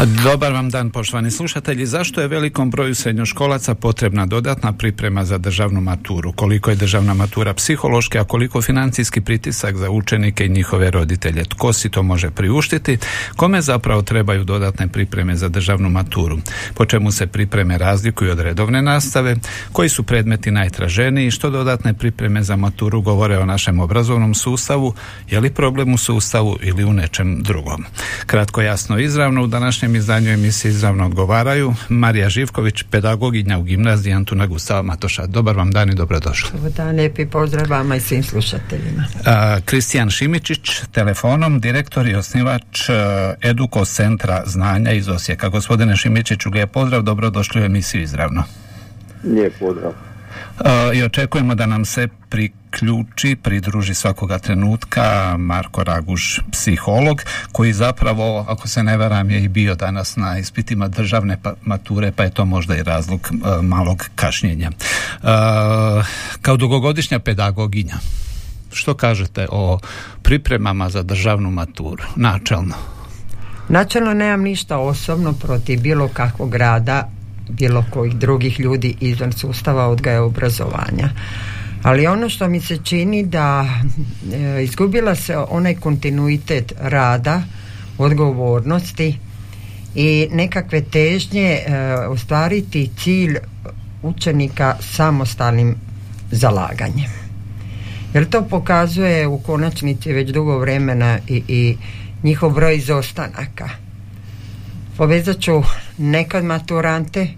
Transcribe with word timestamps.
Dobar 0.00 0.52
vam 0.52 0.70
dan 0.70 0.90
poštovani 0.90 1.30
slušatelji. 1.30 1.86
Zašto 1.86 2.20
je 2.20 2.28
velikom 2.28 2.70
broju 2.70 2.94
srednjoškolaca 2.94 3.74
potrebna 3.74 4.26
dodatna 4.26 4.72
priprema 4.72 5.24
za 5.24 5.38
državnu 5.38 5.80
maturu? 5.80 6.32
Koliko 6.32 6.70
je 6.70 6.76
državna 6.76 7.14
matura 7.14 7.54
psihološki, 7.54 8.18
a 8.18 8.24
koliko 8.24 8.62
financijski 8.62 9.20
pritisak 9.20 9.76
za 9.76 9.90
učenike 9.90 10.46
i 10.46 10.48
njihove 10.48 10.90
roditelje? 10.90 11.44
Tko 11.44 11.72
si 11.72 11.90
to 11.90 12.02
može 12.02 12.30
priuštiti? 12.30 12.98
Kome 13.36 13.62
zapravo 13.62 14.02
trebaju 14.02 14.44
dodatne 14.44 14.88
pripreme 14.88 15.36
za 15.36 15.48
državnu 15.48 15.88
maturu? 15.88 16.38
Po 16.74 16.84
čemu 16.84 17.12
se 17.12 17.26
pripreme 17.26 17.78
razlikuju 17.78 18.32
od 18.32 18.40
redovne 18.40 18.82
nastave? 18.82 19.36
Koji 19.72 19.88
su 19.88 20.02
predmeti 20.02 20.50
najtraženiji? 20.50 21.30
Što 21.30 21.50
dodatne 21.50 21.94
pripreme 21.94 22.42
za 22.42 22.56
maturu 22.56 23.00
govore 23.00 23.38
o 23.38 23.46
našem 23.46 23.80
obrazovnom 23.80 24.34
sustavu? 24.34 24.94
Je 25.30 25.40
li 25.40 25.50
problem 25.50 25.94
u 25.94 25.98
sustavu 25.98 26.58
ili 26.62 26.84
u 26.84 26.92
nečem 26.92 27.42
drugom? 27.42 27.84
Kratko 28.26 28.62
jasno 28.62 28.98
izravno 28.98 29.44
u 29.44 29.46
današnjem 29.46 29.81
izdanju 29.88 30.30
emisije 30.30 30.70
izravno 30.70 31.06
odgovaraju 31.06 31.74
Marija 31.88 32.28
Živković, 32.28 32.82
pedagoginja 32.90 33.58
u 33.58 33.62
gimnaziji 33.62 34.12
Antuna 34.12 34.46
Gustava 34.46 34.82
Matoša. 34.82 35.26
Dobar 35.26 35.56
vam 35.56 35.70
dan 35.70 35.90
i 35.90 35.94
dobrodošli. 35.94 36.50
Dobar 36.52 36.72
dan, 36.72 36.96
lijepi 36.96 37.26
pozdrav 37.26 37.70
vama 37.70 37.96
i 37.96 38.00
svim 38.00 38.22
slušateljima. 38.22 39.04
Kristijan 39.64 40.10
Šimičić, 40.10 40.70
telefonom, 40.92 41.60
direktor 41.60 42.08
i 42.08 42.14
osnivač 42.14 42.88
e, 42.88 42.92
Eduko 43.42 43.84
centra 43.84 44.42
znanja 44.46 44.92
iz 44.92 45.08
Osijeka. 45.08 45.48
Gospodine 45.48 45.96
Šimičiću, 45.96 46.50
lijep 46.50 46.70
pozdrav, 46.70 47.02
dobrodošli 47.02 47.62
u 47.62 47.64
emisiju 47.64 48.02
izravno. 48.02 48.44
Lijep 49.24 49.52
pozdrav. 49.58 50.11
E, 50.60 50.96
I 50.96 51.02
očekujemo 51.02 51.54
da 51.54 51.66
nam 51.66 51.84
se 51.84 52.08
priključi, 52.28 53.36
pridruži 53.42 53.94
svakoga 53.94 54.38
trenutka 54.38 55.34
Marko 55.38 55.84
Raguš, 55.84 56.40
psiholog, 56.52 57.22
koji 57.52 57.72
zapravo, 57.72 58.44
ako 58.48 58.68
se 58.68 58.82
ne 58.82 58.96
varam, 58.96 59.30
je 59.30 59.44
i 59.44 59.48
bio 59.48 59.74
danas 59.74 60.16
na 60.16 60.38
ispitima 60.38 60.88
državne 60.88 61.38
pa- 61.42 61.54
mature, 61.62 62.12
pa 62.12 62.22
je 62.22 62.30
to 62.30 62.44
možda 62.44 62.76
i 62.76 62.82
razlog 62.82 63.30
e, 63.32 63.62
malog 63.62 64.04
kašnjenja. 64.14 64.70
E, 64.70 65.26
kao 66.42 66.56
dugogodišnja 66.56 67.18
pedagoginja, 67.18 67.94
što 68.72 68.94
kažete 68.94 69.46
o 69.50 69.78
pripremama 70.22 70.90
za 70.90 71.02
državnu 71.02 71.50
maturu, 71.50 72.04
načelno? 72.16 72.74
Načelno 73.68 74.14
nemam 74.14 74.40
ništa 74.40 74.78
osobno 74.78 75.32
protiv 75.32 75.80
bilo 75.80 76.08
kakvog 76.08 76.54
rada, 76.54 77.08
bilo 77.48 77.84
kojih 77.90 78.16
drugih 78.16 78.60
ljudi 78.60 78.94
izvan 79.00 79.32
sustava 79.32 79.88
odgaja 79.88 80.22
obrazovanja. 80.22 81.10
Ali 81.82 82.06
ono 82.06 82.28
što 82.28 82.48
mi 82.48 82.60
se 82.60 82.78
čini 82.84 83.26
da 83.26 83.66
e, 84.32 84.64
izgubila 84.64 85.14
se 85.14 85.36
onaj 85.38 85.74
kontinuitet 85.74 86.72
rada, 86.80 87.42
odgovornosti 87.98 89.18
i 89.94 90.28
nekakve 90.32 90.82
težnje 90.82 91.58
e, 91.66 91.94
ostvariti 92.08 92.90
cilj 92.98 93.36
učenika 94.02 94.76
samostalnim 94.80 95.76
zalaganjem. 96.30 97.10
Jer 98.14 98.28
to 98.28 98.42
pokazuje 98.42 99.26
u 99.26 99.38
konačnici 99.38 100.12
već 100.12 100.30
dugo 100.30 100.58
vremena 100.58 101.18
i, 101.28 101.42
i 101.48 101.76
njihov 102.22 102.50
broj 102.50 102.76
izostanaka. 102.76 103.68
Povezat 104.96 105.40
ću 105.40 105.62
nekad 105.98 106.44
maturante, 106.44 107.28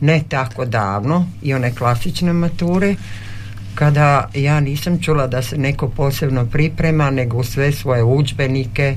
ne 0.00 0.22
tako 0.28 0.64
davno, 0.64 1.26
i 1.42 1.54
one 1.54 1.74
klasične 1.74 2.32
mature, 2.32 2.94
kada 3.74 4.28
ja 4.34 4.60
nisam 4.60 5.02
čula 5.02 5.26
da 5.26 5.42
se 5.42 5.58
neko 5.58 5.88
posebno 5.88 6.46
priprema, 6.46 7.10
nego 7.10 7.44
sve 7.44 7.72
svoje 7.72 8.04
udžbenike, 8.04 8.96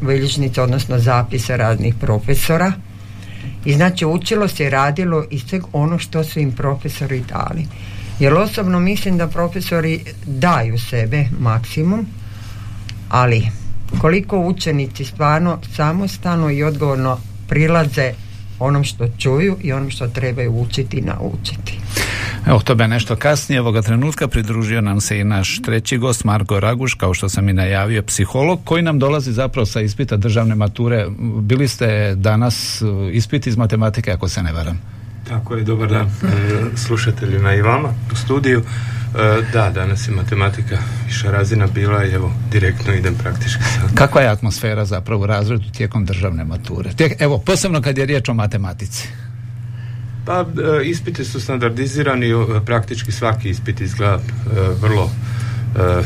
bilježnice, 0.00 0.62
odnosno 0.62 0.98
zapise 0.98 1.56
raznih 1.56 1.94
profesora. 2.00 2.72
I 3.64 3.72
znači 3.74 4.06
učilo 4.06 4.48
se 4.48 4.64
i 4.64 4.70
radilo 4.70 5.24
i 5.30 5.38
sve 5.38 5.60
ono 5.72 5.98
što 5.98 6.24
su 6.24 6.40
im 6.40 6.52
profesori 6.52 7.22
dali. 7.28 7.66
Jer 8.18 8.34
osobno 8.34 8.80
mislim 8.80 9.18
da 9.18 9.28
profesori 9.28 10.00
daju 10.26 10.78
sebe 10.78 11.26
maksimum, 11.38 12.06
ali 13.08 13.48
koliko 14.00 14.38
učenici 14.38 15.04
stvarno 15.04 15.58
samostalno 15.76 16.50
i 16.50 16.62
odgovorno 16.62 17.18
prilaze 17.48 18.12
onom 18.58 18.84
što 18.84 19.08
čuju 19.18 19.56
i 19.62 19.72
onom 19.72 19.90
što 19.90 20.08
trebaju 20.08 20.52
učiti 20.52 20.96
i 20.96 21.02
naučiti. 21.02 21.78
Evo, 22.46 22.60
to 22.60 22.74
be 22.74 22.88
nešto 22.88 23.16
kasnije, 23.16 23.60
ovoga 23.60 23.82
trenutka 23.82 24.28
pridružio 24.28 24.80
nam 24.80 25.00
se 25.00 25.18
i 25.18 25.24
naš 25.24 25.62
treći 25.62 25.98
gost, 25.98 26.24
Marko 26.24 26.60
Raguš, 26.60 26.94
kao 26.94 27.14
što 27.14 27.28
sam 27.28 27.48
i 27.48 27.52
najavio, 27.52 28.02
psiholog, 28.02 28.60
koji 28.64 28.82
nam 28.82 28.98
dolazi 28.98 29.32
zapravo 29.32 29.66
sa 29.66 29.80
ispita 29.80 30.16
državne 30.16 30.54
mature. 30.54 31.06
Bili 31.40 31.68
ste 31.68 32.14
danas 32.14 32.82
uh, 32.82 33.14
ispit 33.14 33.46
iz 33.46 33.56
matematike, 33.56 34.12
ako 34.12 34.28
se 34.28 34.42
ne 34.42 34.52
varam. 34.52 34.80
Tako 35.28 35.54
je, 35.54 35.64
dobar 35.64 35.88
dan 35.88 36.06
e, 36.06 36.10
slušateljima 36.76 37.54
i 37.54 37.62
vama 37.62 37.88
u 38.12 38.16
studiju. 38.16 38.62
E, 39.14 39.42
Da, 39.52 39.70
danas 39.70 40.08
je 40.08 40.12
matematika 40.14 40.78
viša 41.06 41.30
razina 41.30 41.66
bila 41.66 42.04
i 42.04 42.12
evo, 42.12 42.32
direktno 42.50 42.94
idem 42.94 43.14
praktički 43.14 43.62
sad. 43.62 43.94
Kakva 43.94 44.20
je 44.20 44.28
atmosfera 44.28 44.84
zapravo 44.84 45.22
u 45.22 45.26
razredu 45.26 45.64
tijekom 45.76 46.04
državne 46.04 46.44
mature? 46.44 46.92
Tijek, 46.92 47.20
evo, 47.20 47.38
posebno 47.38 47.82
kad 47.82 47.98
je 47.98 48.06
riječ 48.06 48.28
o 48.28 48.34
matematici. 48.34 49.08
Pa, 50.26 50.40
e, 50.40 50.84
ispiti 50.84 51.24
su 51.24 51.40
standardizirani, 51.40 52.32
o, 52.32 52.60
praktički 52.66 53.12
svaki 53.12 53.50
ispit 53.50 53.80
izgleda 53.80 54.14
e, 54.14 54.20
vrlo 54.80 55.10
e, 55.76 56.02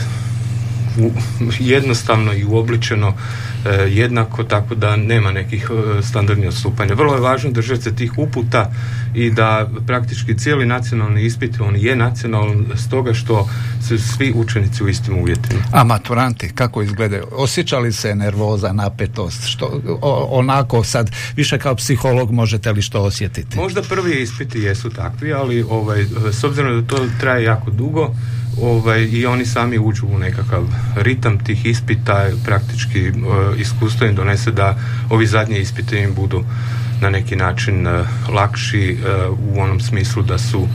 jednostavno 1.58 2.32
i 2.32 2.44
uobličeno 2.44 3.08
e, 3.08 3.14
jednako, 3.72 4.44
tako 4.44 4.74
da 4.74 4.96
nema 4.96 5.32
nekih 5.32 5.70
e, 5.98 6.02
standardnih 6.02 6.48
odstupanja. 6.48 6.94
Vrlo 6.94 7.14
je 7.14 7.20
važno 7.20 7.50
držati 7.50 7.82
se 7.82 7.94
tih 7.96 8.18
uputa 8.18 8.72
i 9.14 9.30
da 9.30 9.48
praktički 9.86 10.38
cijeli 10.38 10.66
nacionalni 10.66 11.22
ispit, 11.22 11.60
on 11.60 11.76
je 11.76 11.96
nacionalan 11.96 12.66
stoga 12.76 13.14
što 13.14 13.48
su 13.88 13.98
svi 13.98 14.32
učenici 14.36 14.84
u 14.84 14.88
istim 14.88 15.18
uvjetima. 15.18 15.60
A 15.72 15.84
maturanti, 15.84 16.48
kako 16.54 16.82
izgledaju? 16.82 17.24
Osjećali 17.32 17.92
se 17.92 18.14
nervoza, 18.14 18.72
napetost? 18.72 19.44
Što, 19.46 19.80
o- 20.00 20.28
onako 20.30 20.84
sad, 20.84 21.10
više 21.36 21.58
kao 21.58 21.74
psiholog 21.74 22.30
možete 22.32 22.72
li 22.72 22.82
što 22.82 23.02
osjetiti? 23.02 23.56
Možda 23.56 23.82
prvi 23.82 24.22
ispiti 24.22 24.58
jesu 24.60 24.90
takvi, 24.90 25.32
ali 25.32 25.62
ovaj, 25.62 26.04
s 26.32 26.44
obzirom 26.44 26.80
da 26.80 26.86
to 26.86 27.06
traje 27.20 27.44
jako 27.44 27.70
dugo, 27.70 28.14
ovaj, 28.62 29.08
i 29.12 29.26
oni 29.26 29.46
sami 29.46 29.78
uđu 29.78 30.06
u 30.06 30.18
nekakav 30.18 30.66
ritam 30.96 31.38
tih 31.38 31.66
ispita, 31.66 32.26
praktički 32.44 33.00
e, 33.00 33.12
iskustvo 33.58 34.06
im 34.06 34.14
donese 34.14 34.50
da 34.50 34.78
ovi 35.10 35.26
zadnji 35.26 35.58
ispiti 35.58 35.98
im 35.98 36.14
budu 36.14 36.44
na 37.00 37.10
neki 37.10 37.36
način 37.36 37.86
e, 37.86 38.04
lakši 38.32 38.90
e, 38.90 39.26
u 39.28 39.60
onom 39.60 39.80
smislu 39.80 40.22
da 40.22 40.38
su 40.38 40.68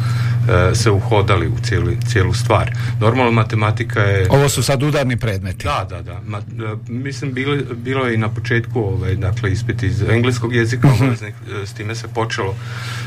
se 0.74 0.92
uhodali 0.92 1.48
u 1.48 1.58
cijeli, 1.64 1.98
cijelu 2.08 2.34
stvar. 2.34 2.72
Normalno 3.00 3.32
matematika 3.32 4.00
je... 4.00 4.28
Ovo 4.30 4.50
su 4.50 4.64
sad 4.64 4.84
udarni 4.84 5.18
predmeti. 5.18 5.64
Da, 5.64 5.88
da, 5.90 6.02
da. 6.02 6.22
Ma, 6.26 6.38
e, 6.38 6.42
mislim, 6.88 7.34
bili, 7.34 7.66
bilo 7.76 8.06
je 8.06 8.14
i 8.14 8.18
na 8.18 8.30
početku 8.30 8.80
ovaj, 8.80 9.16
dakle, 9.16 9.52
ispit 9.52 9.84
iz 9.84 10.02
engleskog 10.02 10.56
jezika, 10.56 10.88
obavezni, 10.88 11.28
e, 11.28 11.66
s 11.66 11.74
time 11.74 11.96
se 11.96 12.08
počelo. 12.08 12.56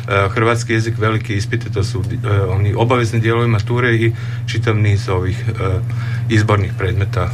E, 0.08 0.28
hrvatski 0.28 0.72
jezik, 0.72 0.98
veliki 0.98 1.34
ispiti, 1.34 1.72
to 1.72 1.84
su 1.84 2.04
e, 2.24 2.40
oni 2.40 2.74
obavezni 2.74 3.20
dijelovi 3.20 3.48
mature 3.48 3.94
i 3.94 4.12
čitav 4.46 4.76
niz 4.76 5.08
ovih 5.08 5.44
e, 5.48 5.52
izbornih 6.28 6.72
predmeta 6.78 7.30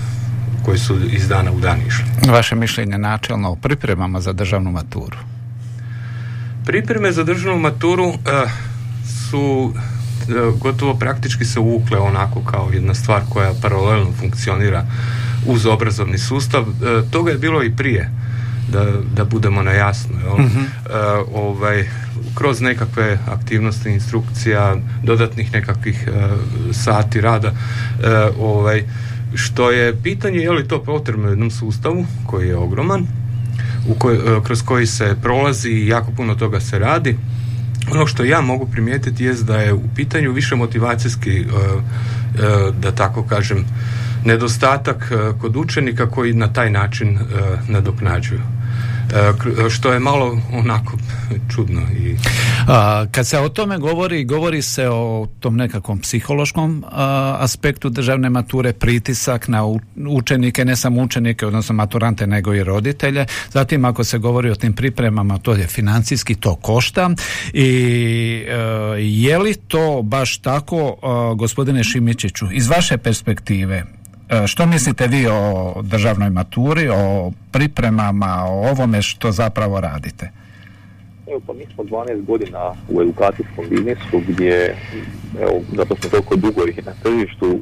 koji 0.64 0.78
su 0.78 0.98
iz 1.12 1.28
dana 1.28 1.52
u 1.52 1.60
dan 1.60 1.80
išli. 1.86 2.04
Vaše 2.28 2.54
mišljenje 2.54 2.98
načelno 2.98 3.50
o 3.50 3.56
pripremama 3.56 4.20
za 4.20 4.32
državnu 4.32 4.70
maturu? 4.70 5.16
Pripreme 6.66 7.12
za 7.12 7.24
državnu 7.24 7.60
maturu 7.60 8.08
eh, 8.08 8.50
su 9.30 9.74
gotovo 10.60 10.94
praktički 10.94 11.44
se 11.44 11.60
uvukle 11.60 11.98
onako 11.98 12.40
kao 12.40 12.70
jedna 12.72 12.94
stvar 12.94 13.22
koja 13.28 13.52
paralelno 13.62 14.12
funkcionira 14.20 14.86
uz 15.46 15.66
obrazovni 15.66 16.18
sustav. 16.18 16.62
Eh, 16.62 17.02
toga 17.10 17.30
je 17.30 17.38
bilo 17.38 17.62
i 17.62 17.76
prije, 17.76 18.10
da, 18.72 18.86
da 19.16 19.24
budemo 19.24 19.62
na 19.62 19.70
jasno. 19.72 20.14
Jel? 20.18 20.46
Eh, 20.46 20.50
ovaj, 21.34 21.88
kroz 22.34 22.60
nekakve 22.60 23.18
aktivnosti, 23.28 23.90
instrukcija, 23.90 24.76
dodatnih 25.02 25.52
nekakvih 25.52 26.08
eh, 26.08 26.28
sati 26.72 27.20
rada, 27.20 27.48
eh, 27.48 28.30
ovaj, 28.38 28.84
što 29.34 29.70
je 29.70 29.96
pitanje 30.02 30.38
je 30.38 30.50
li 30.50 30.68
to 30.68 30.82
potrebno 30.82 31.28
jednom 31.28 31.50
sustavu 31.50 32.06
koji 32.26 32.48
je 32.48 32.56
ogroman, 32.56 33.06
u 33.88 33.94
koj, 33.94 34.14
e, 34.14 34.40
kroz 34.44 34.62
koji 34.62 34.86
se 34.86 35.16
prolazi 35.22 35.70
i 35.70 35.86
jako 35.86 36.10
puno 36.10 36.34
toga 36.34 36.60
se 36.60 36.78
radi 36.78 37.16
ono 37.90 38.06
što 38.06 38.24
ja 38.24 38.40
mogu 38.40 38.66
primijetiti 38.66 39.24
jest 39.24 39.44
da 39.46 39.56
je 39.56 39.72
u 39.72 39.82
pitanju 39.94 40.32
više 40.32 40.56
motivacijski 40.56 41.44
da 42.80 42.92
tako 42.92 43.22
kažem 43.22 43.64
nedostatak 44.24 45.12
kod 45.40 45.56
učenika 45.56 46.10
koji 46.10 46.32
na 46.32 46.52
taj 46.52 46.70
način 46.70 47.18
nadoknađuju. 47.68 48.40
E, 48.40 48.61
što 49.70 49.92
je 49.92 49.98
malo 49.98 50.38
onako 50.52 50.96
čudno. 51.54 51.80
I... 51.80 52.16
A, 52.68 53.06
kad 53.10 53.26
se 53.26 53.38
o 53.38 53.48
tome 53.48 53.78
govori, 53.78 54.24
govori 54.24 54.62
se 54.62 54.88
o 54.88 55.26
tom 55.40 55.56
nekakvom 55.56 55.98
psihološkom 55.98 56.84
aspektu 57.38 57.88
državne 57.88 58.30
mature, 58.30 58.72
pritisak 58.72 59.48
na 59.48 59.62
učenike, 60.08 60.64
ne 60.64 60.76
samo 60.76 61.02
učenike, 61.02 61.46
odnosno 61.46 61.74
maturante, 61.74 62.26
nego 62.26 62.54
i 62.54 62.64
roditelje. 62.64 63.26
Zatim 63.50 63.84
ako 63.84 64.04
se 64.04 64.18
govori 64.18 64.50
o 64.50 64.54
tim 64.54 64.72
pripremama, 64.72 65.38
to 65.38 65.52
je 65.52 65.66
financijski, 65.66 66.34
to 66.34 66.54
košta. 66.54 67.10
I 67.52 67.68
e, 68.48 68.54
je 69.00 69.38
li 69.38 69.54
to 69.54 70.02
baš 70.02 70.38
tako, 70.38 70.96
gospodine 71.36 71.84
Šimičiću, 71.84 72.46
iz 72.52 72.68
vaše 72.68 72.98
perspektive, 72.98 73.84
E, 74.01 74.01
što 74.46 74.66
mislite 74.66 75.06
vi 75.06 75.26
o 75.26 75.74
državnoj 75.82 76.30
maturi, 76.30 76.88
o 76.88 77.32
pripremama, 77.50 78.44
o 78.48 78.70
ovome 78.70 79.02
što 79.02 79.32
zapravo 79.32 79.80
radite? 79.80 80.30
Evo 81.26 81.40
pa 81.46 81.52
mi 81.52 81.66
smo 81.74 81.84
12 81.84 82.24
godina 82.24 82.74
u 82.88 83.02
edukacijskom 83.02 83.64
biznisu 83.70 84.20
gdje, 84.28 84.76
evo, 85.40 85.60
zato 85.76 85.96
smo 85.96 86.10
toliko 86.10 86.36
dugo 86.36 86.62
i 86.66 86.82
na 86.86 86.92
tržištu, 87.02 87.46
e, 87.46 87.60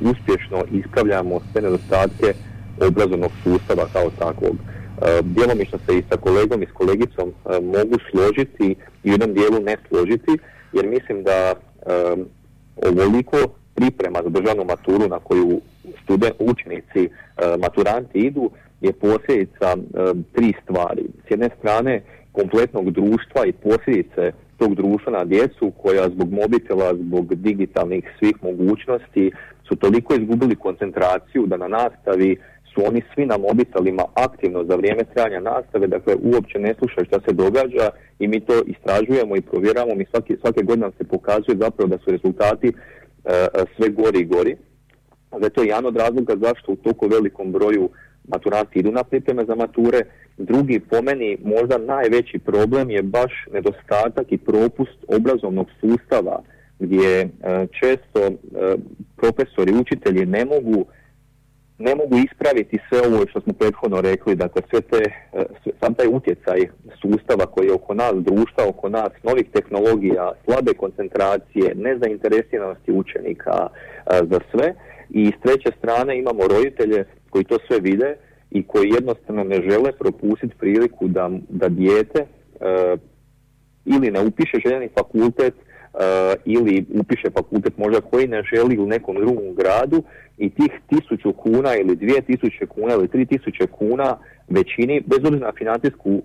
uspješno 0.00 0.64
ispravljamo 0.72 1.40
sve 1.52 1.62
nedostatke 1.62 2.34
obrazovnog 2.80 3.30
sustava 3.42 3.86
kao 3.92 4.10
takvog. 4.10 4.56
E, 4.56 5.22
djelomično 5.22 5.78
se 5.86 5.98
i 5.98 6.02
sa 6.10 6.16
kolegom 6.16 6.62
i 6.62 6.66
s 6.66 6.72
kolegicom 6.72 7.32
mogu 7.46 7.96
složiti 8.10 8.76
i 9.04 9.08
u 9.08 9.12
jednom 9.12 9.34
dijelu 9.34 9.60
ne 9.60 9.76
složiti, 9.88 10.38
jer 10.72 10.86
mislim 10.86 11.22
da 11.22 11.54
ovoliko 12.76 13.36
priprema 13.74 14.18
za 14.22 14.28
državnu 14.28 14.64
maturu 14.64 15.08
na 15.08 15.18
koju 15.18 15.60
student, 16.10 16.34
učenici, 16.38 17.02
e, 17.04 17.10
maturanti 17.58 18.18
idu 18.18 18.50
je 18.80 18.92
posljedica 18.92 19.68
e, 19.76 19.78
tri 20.32 20.52
stvari. 20.62 21.04
S 21.26 21.30
jedne 21.30 21.50
strane 21.58 22.02
kompletnog 22.32 22.90
društva 22.90 23.46
i 23.46 23.52
posljedice 23.52 24.32
tog 24.56 24.74
društva 24.74 25.12
na 25.12 25.24
djecu 25.24 25.72
koja 25.82 26.08
zbog 26.08 26.32
mobitela, 26.32 26.94
zbog 26.94 27.34
digitalnih 27.34 28.04
svih 28.18 28.34
mogućnosti 28.42 29.32
su 29.68 29.76
toliko 29.76 30.14
izgubili 30.14 30.56
koncentraciju 30.56 31.46
da 31.46 31.56
na 31.56 31.68
nastavi 31.68 32.36
su 32.74 32.80
oni 32.86 33.02
svi 33.14 33.26
na 33.26 33.38
mobitelima 33.38 34.04
aktivno 34.14 34.64
za 34.64 34.74
vrijeme 34.76 35.04
trajanja 35.14 35.40
nastave, 35.40 35.86
dakle 35.86 36.14
uopće 36.22 36.58
ne 36.58 36.74
slušaju 36.78 37.04
šta 37.06 37.18
se 37.26 37.32
događa 37.32 37.90
i 38.18 38.28
mi 38.28 38.40
to 38.40 38.62
istražujemo 38.66 39.36
i 39.36 39.40
provjeramo 39.40 39.92
i 40.00 40.06
svake, 40.10 40.36
svake 40.40 40.62
godine 40.62 40.90
se 40.98 41.04
pokazuje 41.04 41.56
zapravo 41.64 41.88
da 41.88 41.98
su 41.98 42.10
rezultati 42.10 42.68
e, 42.68 42.72
sve 43.76 43.88
gori 43.88 44.20
i 44.20 44.24
gori. 44.24 44.56
To 45.30 45.62
je 45.62 45.68
jedan 45.68 45.86
od 45.86 45.96
razloga 45.96 46.34
zašto 46.36 46.72
u 46.72 46.76
toliko 46.76 47.06
velikom 47.06 47.52
broju 47.52 47.90
maturanti 48.28 48.78
idu 48.78 48.92
na 48.92 49.04
pripreme 49.04 49.44
za 49.44 49.54
mature. 49.54 50.00
Drugi, 50.38 50.80
po 50.80 51.02
meni, 51.02 51.38
možda 51.44 51.78
najveći 51.78 52.38
problem 52.38 52.90
je 52.90 53.02
baš 53.02 53.32
nedostatak 53.52 54.32
i 54.32 54.38
propust 54.38 54.98
obrazovnog 55.08 55.66
sustava 55.80 56.42
gdje 56.78 57.20
e, 57.20 57.28
često 57.80 58.20
e, 58.20 58.32
profesori, 59.16 59.72
učitelji 59.80 60.26
ne 60.26 60.44
mogu 60.44 60.84
ne 61.78 61.94
mogu 61.94 62.16
ispraviti 62.18 62.78
sve 62.88 62.98
ovo 63.06 63.24
što 63.30 63.40
smo 63.40 63.52
prethodno 63.52 64.00
rekli, 64.00 64.34
dakle 64.34 64.62
sve 64.70 64.80
te, 64.80 65.02
e, 65.32 65.44
sam 65.80 65.94
taj 65.94 66.06
utjecaj 66.10 66.58
sustava 67.02 67.46
koji 67.46 67.66
je 67.66 67.72
oko 67.72 67.94
nas, 67.94 68.14
društva 68.14 68.64
oko 68.68 68.88
nas, 68.88 69.12
novih 69.22 69.46
tehnologija, 69.52 70.32
slabe 70.44 70.72
koncentracije, 70.72 71.74
nezainteresiranosti 71.74 72.92
učenika 72.92 73.66
za 74.30 74.40
sve 74.50 74.74
i 75.10 75.32
s 75.38 75.42
treće 75.42 75.70
strane 75.78 76.18
imamo 76.18 76.48
roditelje 76.48 77.04
koji 77.30 77.44
to 77.44 77.58
sve 77.66 77.80
vide 77.80 78.16
i 78.50 78.62
koji 78.62 78.88
jednostavno 78.88 79.44
ne 79.44 79.62
žele 79.70 79.92
propustiti 79.92 80.54
priliku 80.58 81.08
da, 81.08 81.30
da 81.48 81.68
dijete 81.68 82.20
uh, 82.20 83.00
ili 83.84 84.10
ne 84.10 84.20
upiše 84.20 84.58
željeni 84.64 84.88
fakultet 84.98 85.54
uh, 85.54 86.00
ili 86.44 86.84
upiše 87.00 87.30
fakultet 87.30 87.78
možda 87.78 88.00
koji 88.00 88.26
ne 88.26 88.42
želi 88.54 88.78
u 88.78 88.86
nekom 88.86 89.16
drugom 89.16 89.54
gradu 89.54 90.02
i 90.38 90.50
tih 90.50 90.72
tisuću 90.86 91.32
kuna 91.32 91.76
ili 91.76 91.96
dvije 91.96 92.20
tisuće 92.20 92.66
kuna 92.66 92.94
ili 92.94 93.08
tri 93.08 93.26
tisuće 93.26 93.66
kuna 93.66 94.16
većini, 94.48 95.02
bez 95.06 95.18
obzira 95.18 95.46
na 95.46 95.52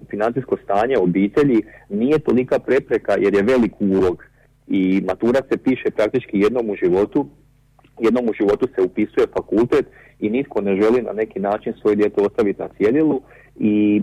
financijsko 0.09 0.57
stanje 0.63 0.97
obitelji, 0.97 1.61
nije 1.89 2.19
tolika 2.19 2.59
prepreka 2.59 3.13
jer 3.19 3.33
je 3.33 3.43
velik 3.43 3.73
ulog. 3.79 4.23
I 4.67 5.01
matura 5.07 5.41
se 5.51 5.57
piše 5.57 5.91
praktički 5.95 6.39
jednom 6.39 6.69
u 6.69 6.75
životu 6.75 7.29
jednom 7.99 8.29
u 8.29 8.33
životu 8.33 8.67
se 8.75 8.81
upisuje 8.81 9.27
fakultet 9.33 9.85
i 10.19 10.29
nitko 10.29 10.61
ne 10.61 10.81
želi 10.81 11.01
na 11.01 11.13
neki 11.13 11.39
način 11.39 11.73
svoje 11.81 11.95
dijete 11.95 12.21
ostaviti 12.21 12.61
na 12.61 12.69
cjedilu 12.77 13.21
i 13.59 14.01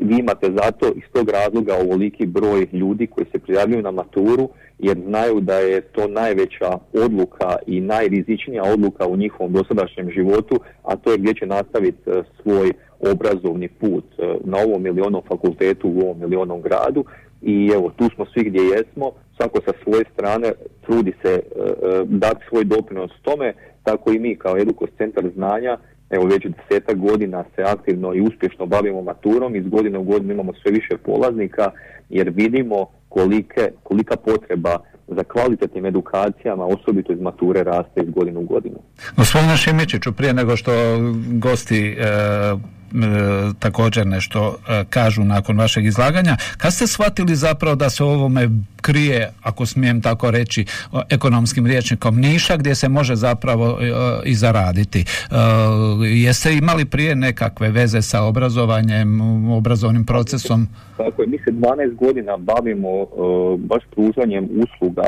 vi 0.00 0.18
imate 0.18 0.46
zato 0.46 0.86
iz 0.96 1.02
tog 1.12 1.30
razloga 1.30 1.74
ovoliki 1.74 2.26
broj 2.26 2.66
ljudi 2.72 3.06
koji 3.06 3.26
se 3.32 3.38
prijavljuju 3.38 3.82
na 3.82 3.90
maturu 3.90 4.48
jer 4.78 4.98
znaju 5.06 5.40
da 5.40 5.54
je 5.54 5.80
to 5.80 6.08
najveća 6.08 6.78
odluka 6.92 7.56
i 7.66 7.80
najrizičnija 7.80 8.62
odluka 8.62 9.06
u 9.06 9.16
njihovom 9.16 9.52
dosadašnjem 9.52 10.10
životu, 10.10 10.60
a 10.82 10.96
to 10.96 11.12
je 11.12 11.18
gdje 11.18 11.34
će 11.34 11.46
nastaviti 11.46 12.10
e, 12.10 12.22
svoj 12.42 12.72
obrazovni 13.00 13.68
put 13.68 14.04
e, 14.18 14.34
na 14.44 14.58
ovom 14.58 14.86
ili 14.86 15.00
onom 15.00 15.22
fakultetu 15.28 15.88
u 15.88 16.00
ovom 16.00 16.22
ili 16.22 16.36
onom 16.36 16.62
gradu 16.62 17.04
i 17.44 17.70
evo 17.74 17.90
tu 17.96 18.08
smo 18.14 18.24
svi 18.32 18.44
gdje 18.44 18.60
jesmo, 18.60 19.10
svako 19.36 19.58
sa 19.64 19.72
svoje 19.82 20.04
strane 20.12 20.52
trudi 20.86 21.12
se 21.22 21.32
e, 21.32 21.38
e, 21.38 22.04
dati 22.04 22.44
svoj 22.48 22.64
doprinos 22.64 23.10
tome, 23.22 23.52
tako 23.82 24.12
i 24.12 24.18
mi 24.18 24.36
kao 24.36 24.58
Edukos 24.58 24.90
centar 24.98 25.24
znanja, 25.34 25.78
evo 26.10 26.24
već 26.24 26.46
desetak 26.46 26.96
godina 26.96 27.44
se 27.56 27.62
aktivno 27.62 28.14
i 28.14 28.20
uspješno 28.20 28.66
bavimo 28.66 29.02
maturom. 29.02 29.56
Iz 29.56 29.66
godine 29.68 29.98
u 29.98 30.02
godinu 30.02 30.32
imamo 30.32 30.52
sve 30.62 30.70
više 30.72 30.96
polaznika 31.04 31.70
jer 32.08 32.30
vidimo 32.30 32.86
kolike, 33.08 33.70
kolika 33.82 34.16
potreba 34.16 34.78
za 35.08 35.24
kvalitetnim 35.24 35.86
edukacijama, 35.86 36.64
osobito 36.66 37.12
iz 37.12 37.20
mature, 37.20 37.62
raste 37.62 38.00
iz 38.02 38.10
godinu 38.10 38.40
u 38.40 38.44
godinu. 38.44 38.76
Gospodine 39.16 39.56
Šimičiću, 39.56 40.12
prije 40.12 40.34
nego 40.34 40.56
što 40.56 40.72
gosti 41.32 41.88
e, 41.88 42.04
također 43.58 44.06
nešto 44.06 44.56
e, 44.68 44.84
kažu 44.90 45.24
nakon 45.24 45.58
vašeg 45.58 45.84
izlaganja, 45.84 46.36
kad 46.56 46.72
ste 46.72 46.86
shvatili 46.86 47.36
zapravo 47.36 47.76
da 47.76 47.90
se 47.90 48.04
ovome 48.04 48.48
krije, 48.82 49.32
ako 49.42 49.66
smijem 49.66 50.00
tako 50.00 50.30
reći, 50.30 50.64
ekonomskim 51.10 51.66
riječnikom 51.66 52.16
niša 52.16 52.56
gdje 52.56 52.74
se 52.74 52.88
može 52.88 53.14
zapravo 53.16 53.78
e, 53.80 53.92
i 54.24 54.34
zaraditi. 54.34 55.00
E, 55.00 55.04
jeste 56.06 56.54
imali 56.54 56.84
prije 56.84 57.14
nekakve 57.14 57.70
veze 57.70 58.02
sa 58.02 58.22
obrazovanjem, 58.22 59.20
obrazovnim 59.50 60.04
procesom? 60.04 60.68
Tako 60.96 61.22
je, 61.22 61.28
mi 61.28 61.38
se 61.38 61.50
12 61.50 61.96
godina 61.96 62.36
bavimo 62.36 62.88
baš 63.58 63.82
pružanjem 63.94 64.48
usluga 64.62 65.04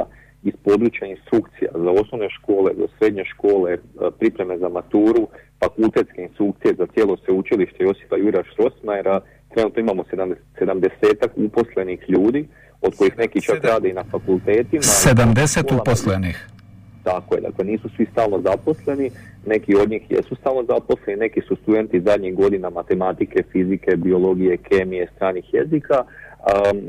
iz 0.48 0.56
područja 0.64 1.06
instrukcija 1.06 1.70
za 1.84 1.90
osnovne 2.00 2.28
škole, 2.30 2.70
za 2.80 2.86
srednje 2.98 3.24
škole, 3.24 3.78
pripreme 4.18 4.58
za 4.58 4.68
maturu, 4.68 5.28
fakultetske 5.64 6.22
instrukcije 6.22 6.74
za 6.78 6.86
cijelo 6.94 7.16
sveučilište 7.24 7.84
Josipa 7.84 8.16
Jura 8.16 8.42
Štrosmajera. 8.52 9.20
Trenutno 9.54 9.80
imamo 9.80 10.02
70 10.60 11.28
uposlenih 11.36 12.00
ljudi, 12.08 12.48
od 12.82 12.92
kojih 12.98 13.18
neki 13.18 13.40
čak 13.40 13.64
rade 13.64 13.88
i 13.88 13.92
na 13.92 14.04
fakultetima. 14.10 14.82
70 14.82 15.80
uposlenih? 15.80 16.48
Tako 17.04 17.34
je, 17.34 17.40
dakle 17.40 17.64
nisu 17.64 17.88
svi 17.96 18.06
stalno 18.12 18.40
zaposleni, 18.40 19.10
neki 19.46 19.74
od 19.74 19.90
njih 19.90 20.02
jesu 20.10 20.34
stalno 20.34 20.64
zaposleni, 20.68 21.20
neki 21.20 21.40
su 21.48 21.56
studenti 21.56 22.00
zadnjih 22.00 22.34
godina 22.34 22.70
matematike, 22.70 23.42
fizike, 23.52 23.96
biologije, 23.96 24.56
kemije, 24.56 25.08
stranih 25.16 25.54
jezika, 25.54 26.04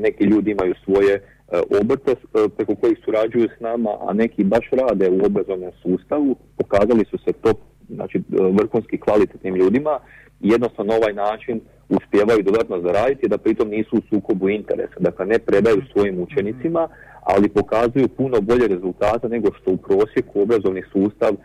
neki 0.00 0.24
ljudi 0.24 0.50
imaju 0.50 0.74
svoje 0.84 1.20
e, 1.52 1.60
obrte 1.80 2.10
e, 2.10 2.48
preko 2.56 2.74
kojih 2.74 2.98
surađuju 3.04 3.48
s 3.56 3.60
nama, 3.60 3.90
a 4.00 4.12
neki 4.12 4.44
baš 4.44 4.70
rade 4.72 5.10
u 5.10 5.26
obrazovnom 5.26 5.72
sustavu, 5.82 6.36
pokazali 6.56 7.04
su 7.10 7.18
se 7.18 7.32
top 7.32 7.58
znači, 7.88 8.22
vrhunski 8.30 8.98
kvalitetnim 8.98 9.54
ljudima 9.54 9.98
i 10.40 10.48
jednostavno 10.48 10.92
na 10.92 10.98
ovaj 10.98 11.14
način 11.14 11.60
uspijevaju 11.88 12.42
dodatno 12.42 12.80
zaraditi 12.80 13.28
da 13.28 13.38
pritom 13.38 13.68
nisu 13.68 13.96
u 13.96 14.02
sukobu 14.10 14.48
interesa. 14.48 15.00
Dakle, 15.00 15.26
ne 15.26 15.38
predaju 15.38 15.82
svojim 15.92 16.20
učenicima, 16.20 16.88
ali 17.22 17.48
pokazuju 17.48 18.08
puno 18.08 18.40
bolje 18.40 18.68
rezultate 18.68 19.28
nego 19.28 19.48
što 19.60 19.70
u 19.70 19.76
prosjeku 19.76 20.40
obrazovni 20.40 20.82
sustav 20.92 21.32
e, 21.32 21.36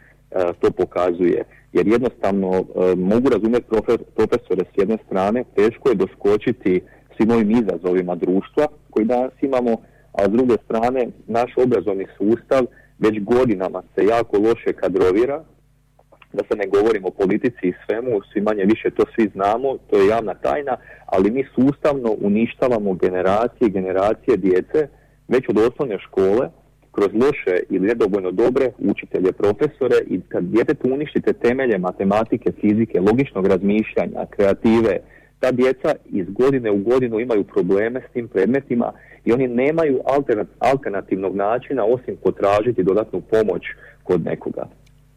to 0.59 0.71
pokazuje. 0.71 1.43
Jer 1.73 1.87
jednostavno 1.87 2.49
e, 2.53 2.95
mogu 2.95 3.29
razumjeti 3.29 3.65
profesore 4.15 4.63
s 4.73 4.77
jedne 4.77 4.97
strane, 5.05 5.43
teško 5.55 5.89
je 5.89 5.95
doskočiti 5.95 6.81
svim 7.17 7.31
ovim 7.31 7.51
izazovima 7.51 8.15
društva 8.15 8.67
koji 8.89 9.05
danas 9.05 9.33
imamo, 9.41 9.77
a 10.13 10.25
s 10.25 10.31
druge 10.31 10.55
strane 10.65 11.07
naš 11.27 11.51
obrazovni 11.57 12.05
sustav 12.17 12.65
već 12.99 13.19
godinama 13.23 13.81
se 13.95 14.05
jako 14.05 14.37
loše 14.37 14.73
kadrovira, 14.73 15.43
da 16.33 16.43
se 16.49 16.55
ne 16.57 16.67
govorimo 16.67 17.07
o 17.07 17.11
politici 17.11 17.63
i 17.67 17.73
svemu, 17.85 18.21
svi 18.33 18.41
manje 18.41 18.63
više 18.65 18.89
to 18.91 19.03
svi 19.15 19.29
znamo, 19.33 19.77
to 19.89 19.97
je 19.97 20.07
javna 20.07 20.33
tajna, 20.33 20.77
ali 21.05 21.31
mi 21.31 21.45
sustavno 21.55 22.15
uništavamo 22.21 22.93
generacije 22.93 23.69
generacije 23.69 24.37
djece 24.37 24.87
već 25.27 25.49
od 25.49 25.57
osnovne 25.57 25.99
škole 25.99 26.49
kroz 26.91 27.09
loše 27.13 27.55
ili 27.69 27.87
nedovoljno 27.87 28.31
dobre 28.31 28.71
učitelje, 28.77 29.31
profesore 29.31 29.95
i 30.07 30.21
kad 30.21 30.43
djetetu 30.43 30.93
uništite 30.93 31.33
temelje 31.33 31.77
matematike, 31.77 32.51
fizike, 32.61 32.99
logičnog 32.99 33.47
razmišljanja, 33.47 34.25
kreative, 34.29 34.99
ta 35.43 35.51
djeca 35.51 35.95
iz 36.05 36.27
godine 36.29 36.71
u 36.71 36.77
godinu 36.77 37.19
imaju 37.19 37.43
probleme 37.43 38.01
s 38.09 38.13
tim 38.13 38.27
predmetima 38.27 38.91
i 39.25 39.31
oni 39.31 39.47
nemaju 39.47 39.99
alternativnog 40.59 41.35
načina 41.35 41.83
osim 41.85 42.15
potražiti 42.23 42.83
dodatnu 42.83 43.21
pomoć 43.21 43.61
kod 44.03 44.25
nekoga. 44.25 44.65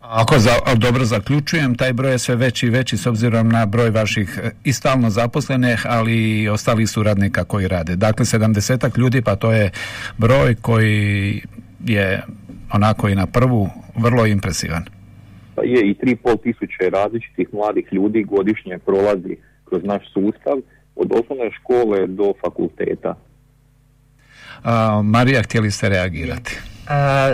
Ako 0.00 0.38
za, 0.38 0.50
dobro 0.76 1.04
zaključujem, 1.04 1.74
taj 1.74 1.92
broj 1.92 2.12
je 2.12 2.18
sve 2.18 2.36
veći 2.36 2.66
i 2.66 2.70
veći 2.70 2.96
s 2.96 3.06
obzirom 3.06 3.48
na 3.48 3.66
broj 3.66 3.90
vaših 3.90 4.40
e, 4.42 4.50
i 4.64 4.72
stalno 4.72 5.10
zaposlenih, 5.10 5.86
ali 5.88 6.42
i 6.42 6.48
ostalih 6.48 6.88
suradnika 6.88 7.44
koji 7.44 7.68
rade. 7.68 7.96
Dakle, 7.96 8.26
sedamdesetak 8.26 8.98
ljudi, 8.98 9.22
pa 9.22 9.36
to 9.36 9.52
je 9.52 9.70
broj 10.18 10.54
koji 10.62 11.42
je 11.84 12.22
onako 12.72 13.08
i 13.08 13.14
na 13.14 13.26
prvu 13.26 13.68
vrlo 13.96 14.26
impresivan. 14.26 14.84
Pa 15.54 15.62
je 15.62 15.90
i 15.90 15.94
3,5 15.94 16.42
tisuće 16.42 16.90
različitih 16.90 17.48
mladih 17.52 17.86
ljudi 17.92 18.24
godišnje 18.24 18.78
prolazi 18.78 19.36
kroz 19.68 19.82
naš 19.84 20.02
sustav 20.12 20.56
od 20.96 21.12
osnovne 21.12 21.50
škole 21.60 22.06
do 22.06 22.32
fakulteta. 22.44 23.14
A, 24.64 25.02
Marija, 25.02 25.42
htjeli 25.42 25.70
ste 25.70 25.88
reagirati? 25.88 26.58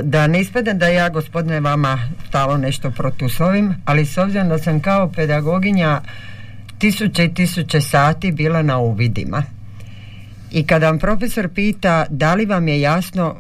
da 0.03 0.27
ne 0.27 0.41
ispadem 0.41 0.79
da 0.79 0.87
ja 0.87 1.09
gospodine 1.09 1.61
vama 1.61 1.99
stalo 2.29 2.57
nešto 2.57 2.91
protuslovim, 2.91 3.75
ali 3.85 4.07
s 4.07 4.19
obzirom 4.19 4.49
da 4.49 4.59
sam 4.59 4.81
kao 4.81 5.13
pedagoginja 5.17 6.01
tisuće 6.79 7.25
i 7.25 7.35
tisuće 7.35 7.81
sati 7.81 8.33
bila 8.33 8.63
na 8.63 8.79
uvidima. 8.79 9.43
I 10.51 10.67
kada 10.67 10.87
vam 10.87 10.99
profesor 10.99 11.49
pita 11.49 12.07
da 12.11 12.35
li 12.35 12.47
vam 12.47 12.69
je 12.69 12.81
jasno 12.81 13.37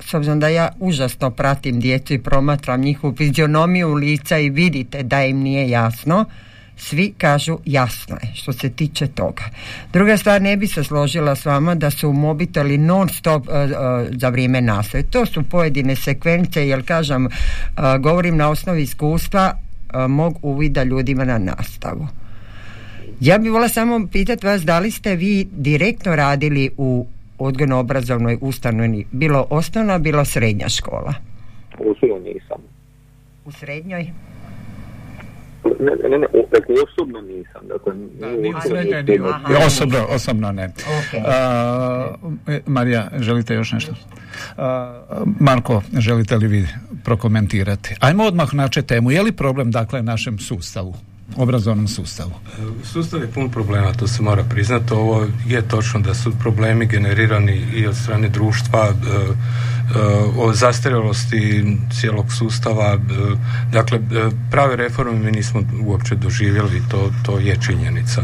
s 0.00 0.14
obzirom 0.14 0.40
da 0.40 0.48
ja 0.48 0.68
užasno 0.80 1.30
pratim 1.30 1.80
djecu 1.80 2.14
i 2.14 2.22
promatram 2.22 2.80
njihovu 2.80 3.14
fizionomiju 3.16 3.94
lica 3.94 4.38
i 4.38 4.50
vidite 4.50 5.02
da 5.02 5.24
im 5.24 5.38
nije 5.38 5.68
jasno, 5.68 6.24
svi 6.76 7.12
kažu 7.18 7.58
jasno 7.64 8.16
je 8.22 8.34
što 8.34 8.52
se 8.52 8.70
tiče 8.70 9.06
toga. 9.06 9.44
Druga 9.92 10.16
stvar, 10.16 10.42
ne 10.42 10.56
bi 10.56 10.66
se 10.66 10.84
složila 10.84 11.34
s 11.36 11.44
vama 11.44 11.74
da 11.74 11.90
su 11.90 12.12
mobiteli 12.12 12.78
non 12.78 13.08
stop 13.08 13.48
uh, 13.48 13.54
za 14.10 14.28
vrijeme 14.28 14.60
nastave. 14.60 15.02
To 15.02 15.26
su 15.26 15.42
pojedine 15.42 15.96
sekvence, 15.96 16.68
jer 16.68 16.86
kažem, 16.86 17.26
uh, 17.26 17.32
govorim 18.00 18.36
na 18.36 18.50
osnovi 18.50 18.82
iskustva 18.82 19.56
mog 20.08 20.38
uvida 20.42 20.82
ljudima 20.82 21.24
na 21.24 21.38
nastavu. 21.38 22.06
Ja 23.20 23.38
bih 23.38 23.50
volila 23.50 23.68
samo 23.68 24.08
pitati 24.12 24.46
vas 24.46 24.62
da 24.62 24.78
li 24.78 24.90
ste 24.90 25.16
vi 25.16 25.48
direktno 25.52 26.16
radili 26.16 26.70
u 26.76 27.06
odgojno-obrazovnoj 27.38 28.38
ustanovi, 28.40 29.06
bilo 29.12 29.46
osnovna, 29.50 29.98
bilo 29.98 30.24
srednja 30.24 30.68
škola? 30.68 31.14
Osobno 31.78 32.18
nisam. 32.18 32.58
U 33.44 33.52
srednjoj? 33.52 34.10
Ne, 35.80 36.08
ne, 36.10 36.18
ne, 36.18 36.26
dakle, 36.52 36.74
osobno 36.84 37.20
nisam. 37.20 37.62
Dakle, 37.68 37.92
osobno, 38.56 39.66
osobno, 39.66 40.06
osobno 40.10 40.52
ne. 40.52 40.72
Okay. 41.12 42.60
Marija, 42.66 43.10
želite 43.18 43.54
još 43.54 43.72
nešto? 43.72 43.94
Marko, 45.40 45.82
želite 45.98 46.36
li 46.36 46.46
vi 46.46 46.68
prokomentirati? 47.04 47.94
Ajmo 48.00 48.24
odmah 48.24 48.54
nače 48.54 48.82
temu. 48.82 49.10
Je 49.10 49.22
li 49.22 49.32
problem, 49.32 49.70
dakle, 49.70 50.02
našem 50.02 50.38
sustavu? 50.38 50.94
Obrazovnom 51.36 51.88
sustavu? 51.88 52.32
Sustav 52.84 53.20
je 53.20 53.30
pun 53.30 53.50
problema, 53.50 53.92
to 53.92 54.08
se 54.08 54.22
mora 54.22 54.44
priznati. 54.44 54.94
Ovo 54.94 55.26
je 55.46 55.68
točno 55.68 56.00
da 56.00 56.14
su 56.14 56.32
problemi 56.38 56.86
generirani 56.86 57.66
i 57.74 57.86
od 57.86 57.96
strane 57.96 58.28
društva, 58.28 58.92
o 60.36 60.52
zastarjelosti 60.52 61.76
cijelog 61.92 62.32
sustava. 62.32 62.98
Dakle, 63.72 64.00
prave 64.50 64.76
reforme 64.76 65.18
mi 65.18 65.32
nismo 65.32 65.62
uopće 65.84 66.14
doživjeli, 66.14 66.82
to, 66.90 67.12
to 67.22 67.38
je 67.38 67.56
činjenica. 67.66 68.22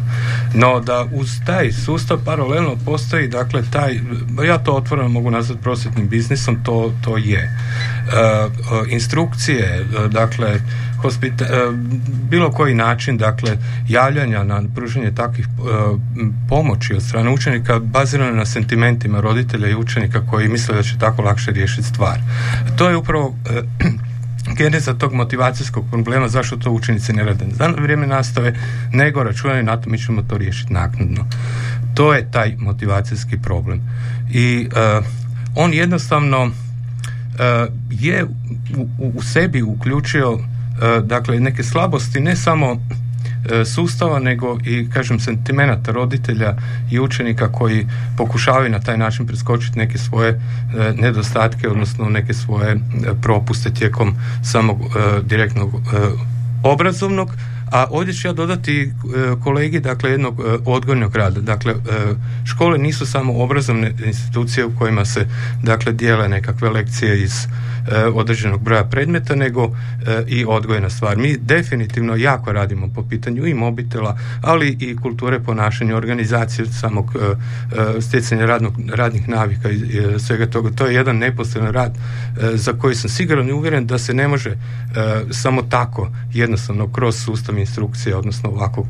No, 0.55 0.81
da 0.81 1.07
uz 1.13 1.31
taj 1.47 1.73
sustav 1.73 2.19
paralelno 2.25 2.77
postoji, 2.85 3.29
dakle, 3.29 3.63
taj, 3.73 4.01
ja 4.47 4.59
to 4.59 4.73
otvoreno 4.73 5.09
mogu 5.09 5.31
nazvati 5.31 5.63
prosvjetnim 5.63 6.09
biznisom, 6.09 6.65
to, 6.65 6.93
to 7.05 7.17
je. 7.17 7.59
Instrukcije, 8.89 9.87
dakle, 10.11 10.61
hospita, 11.03 11.45
bilo 12.31 12.51
koji 12.51 12.75
način, 12.75 13.17
dakle, 13.17 13.57
javljanja 13.89 14.45
na 14.45 14.63
pružanje 14.75 15.13
takvih 15.15 15.47
pomoći 16.49 16.95
od 16.95 17.03
strane 17.03 17.31
učenika 17.31 17.79
bazirano 17.79 18.37
na 18.37 18.45
sentimentima 18.45 19.21
roditelja 19.21 19.69
i 19.69 19.75
učenika 19.75 20.27
koji 20.27 20.49
misle 20.49 20.75
da 20.75 20.83
će 20.83 20.99
tako 20.99 21.23
lakše 21.23 21.51
riješiti 21.51 21.83
stvar. 21.83 22.19
To 22.77 22.89
je 22.89 22.97
upravo 22.97 23.35
e, 23.51 23.63
geneza 24.59 24.95
tog 24.95 25.13
motivacijskog 25.15 25.85
problema 25.91 26.29
zašto 26.29 26.57
to 26.57 26.71
učenici 26.71 27.13
ne 27.13 27.25
rade 27.25 27.45
za 27.51 27.67
vrijeme 27.67 28.07
nastave, 28.07 28.55
nego 28.93 29.23
računaju 29.23 29.63
na 29.63 29.77
to 29.77 29.91
mi 29.91 29.99
ćemo 29.99 30.23
to 30.23 30.39
riješiti 30.39 30.73
naknadno. 30.73 31.27
To 31.95 32.15
je 32.15 32.31
taj 32.31 32.57
motivacijski 32.59 33.39
problem. 33.39 33.81
I 34.31 34.69
e, 34.77 35.01
on 35.57 35.75
jednostavno 35.75 36.51
e, 37.39 37.67
je 37.91 38.25
u, 38.77 38.89
u 39.15 39.23
sebi 39.23 39.63
uključio 39.63 40.39
dakle 41.05 41.41
neke 41.41 41.63
slabosti 41.63 42.21
ne 42.21 42.37
samo 42.37 42.77
E, 43.51 43.65
sustava 43.65 44.19
nego 44.19 44.59
i 44.65 44.91
kažem 44.91 45.21
sentimenata 45.21 45.93
roditelja 45.93 46.57
i 46.91 47.01
učenika 47.01 47.53
koji 47.53 47.87
pokušavaju 48.17 48.71
na 48.71 48.81
taj 48.81 48.99
način 48.99 49.27
preskočiti 49.27 49.79
neke 49.79 49.99
svoje 49.99 50.31
e, 50.31 50.39
nedostatke 50.97 51.69
odnosno 51.69 52.09
neke 52.09 52.35
svoje 52.35 52.73
e, 52.73 52.79
propuste 53.23 53.71
tijekom 53.71 54.15
samog 54.43 54.79
direktnog 55.23 55.71
obrazovnog 56.63 57.31
a 57.73 57.87
ovdje 57.91 58.15
ću 58.15 58.29
ja 58.29 58.33
dodati 58.33 58.93
kolegi 59.45 59.81
dakle 59.81 60.11
jednog 60.11 60.41
odgojnog 60.67 61.17
rada. 61.17 61.41
Dakle, 61.41 61.75
škole 62.45 62.79
nisu 62.79 63.07
samo 63.07 63.43
obrazovne 63.43 63.93
institucije 64.07 64.67
u 64.67 64.73
kojima 64.79 65.05
se 65.05 65.27
dakle 65.63 65.93
dijele 65.93 66.29
nekakve 66.29 66.71
lekcije 66.71 67.23
iz 67.23 67.33
E, 67.89 68.05
određenog 68.05 68.63
broja 68.63 68.85
predmeta 68.85 69.35
nego 69.35 69.65
e, 69.65 70.25
i 70.27 70.45
odgojna 70.45 70.91
stvar. 70.91 71.17
Mi 71.17 71.37
definitivno 71.37 72.17
jako 72.17 72.53
radimo 72.53 72.89
po 72.95 73.03
pitanju 73.09 73.47
i 73.47 73.55
mobitela, 73.55 74.19
ali 74.43 74.77
i 74.81 74.97
kulture 74.97 75.41
ponašanja, 75.41 75.97
organizacije 75.97 76.67
samog 76.67 77.17
e, 77.17 78.01
stjecanja 78.01 78.47
radnog, 78.47 78.75
radnih 78.95 79.29
navika 79.29 79.71
i 79.71 79.81
svega 80.19 80.47
toga. 80.47 80.71
To 80.71 80.87
je 80.87 80.95
jedan 80.95 81.19
neposredan 81.19 81.73
rad 81.73 81.99
za 82.55 82.73
koji 82.73 82.95
sam 82.95 83.11
siguran 83.11 83.49
i 83.49 83.53
uvjeren 83.53 83.87
da 83.87 83.99
se 83.99 84.15
ne 84.15 84.29
može 84.29 84.57
samo 85.31 85.63
tako 85.63 86.11
jednostavno 86.33 86.93
kroz 86.93 87.17
sustav 87.25 87.55
instrukcije, 87.63 88.17
odnosno 88.17 88.51
ovakvog 88.51 88.87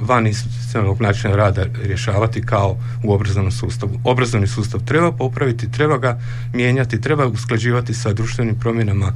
van 0.00 0.26
institucionalnog 0.26 1.00
načina 1.00 1.36
rada 1.36 1.64
rješavati 1.82 2.42
kao 2.42 2.76
u 3.04 3.12
obrazovnom 3.12 3.52
sustavu. 3.52 4.00
Obrazovni 4.04 4.46
sustav 4.46 4.80
treba 4.84 5.12
popraviti, 5.12 5.70
treba 5.70 5.98
ga 5.98 6.20
mijenjati, 6.54 7.00
treba 7.00 7.26
usklađivati 7.26 7.94
sa 7.94 8.12
društvenim 8.12 8.58
promjenama, 8.58 9.06
e, 9.06 9.12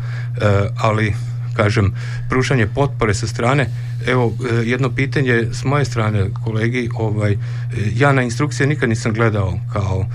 ali 0.76 1.14
kažem, 1.56 1.94
pružanje 2.28 2.66
potpore 2.66 3.14
sa 3.14 3.26
strane, 3.26 3.66
evo, 4.06 4.32
e, 4.50 4.54
jedno 4.54 4.90
pitanje 4.90 5.48
s 5.52 5.64
moje 5.64 5.84
strane, 5.84 6.26
kolegi, 6.44 6.88
ovaj, 6.94 7.32
e, 7.32 7.36
ja 7.94 8.12
na 8.12 8.22
instrukcije 8.22 8.66
nikad 8.66 8.88
nisam 8.88 9.12
gledao 9.12 9.58
kao 9.72 10.06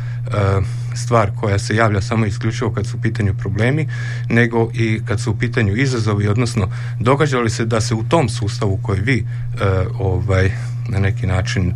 stvar 0.96 1.31
koja 1.39 1.60
se 1.60 1.75
javlja 1.75 2.01
samo 2.01 2.25
isključivo 2.25 2.72
kad 2.72 2.88
su 2.88 2.98
u 2.98 3.01
pitanju 3.01 3.34
problemi, 3.34 3.88
nego 4.29 4.72
i 4.74 5.01
kad 5.05 5.22
su 5.22 5.31
u 5.31 5.38
pitanju 5.38 5.75
izazovi, 5.75 6.27
odnosno 6.27 6.72
događa 7.00 7.39
li 7.39 7.50
se 7.50 7.65
da 7.65 7.81
se 7.81 7.93
u 7.93 8.03
tom 8.03 8.29
sustavu 8.29 8.79
koji 8.84 9.01
vi 9.01 9.25
ovaj, 10.00 10.51
na 10.89 11.00
neki 11.00 11.27
način 11.27 11.74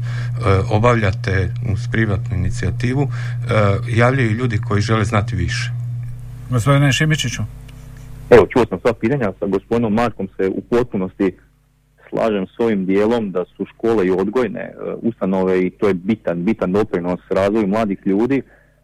obavljate 0.70 1.54
uz 1.74 1.88
privatnu 1.92 2.38
inicijativu, 2.38 3.12
javljaju 3.88 4.32
ljudi 4.32 4.58
koji 4.58 4.82
žele 4.82 5.06
znati 5.06 5.36
više. 5.36 5.72
Gospodine 6.50 6.94
Šimičiću. 6.94 7.44
Evo, 8.30 8.48
čuo 8.48 8.66
sam 8.70 8.80
sva 8.80 8.94
pitanja, 8.94 9.34
sa 9.40 9.46
gospodinom 9.46 9.94
Markom 9.94 10.28
se 10.38 10.50
u 10.50 10.62
potpunosti 10.62 11.32
slažem 12.10 12.48
s 12.48 12.60
ovim 12.60 12.86
dijelom 12.86 13.32
da 13.32 13.46
su 13.46 13.66
škole 13.66 14.08
i 14.08 14.12
odgojne 14.12 14.60
e, 14.60 14.74
ustanove 15.02 15.66
i 15.66 15.70
to 15.70 15.88
je 15.88 15.94
bitan, 15.94 16.44
bitan 16.44 16.72
doprinos 16.72 17.20
razvoju 17.30 17.68
mladih 17.68 18.00
ljudi, 18.06 18.42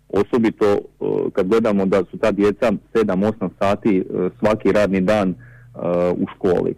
osobito 0.10 0.66
e, 0.66 0.80
kad 1.34 1.48
gledamo 1.48 1.86
da 1.86 2.04
su 2.12 2.18
ta 2.18 2.32
djeca 2.32 2.72
7-8 2.94 3.50
sati 3.60 3.98
e, 3.98 4.30
svaki 4.40 4.72
radni 4.72 5.02
dan 5.02 5.36
u 6.18 6.26
školi. 6.36 6.76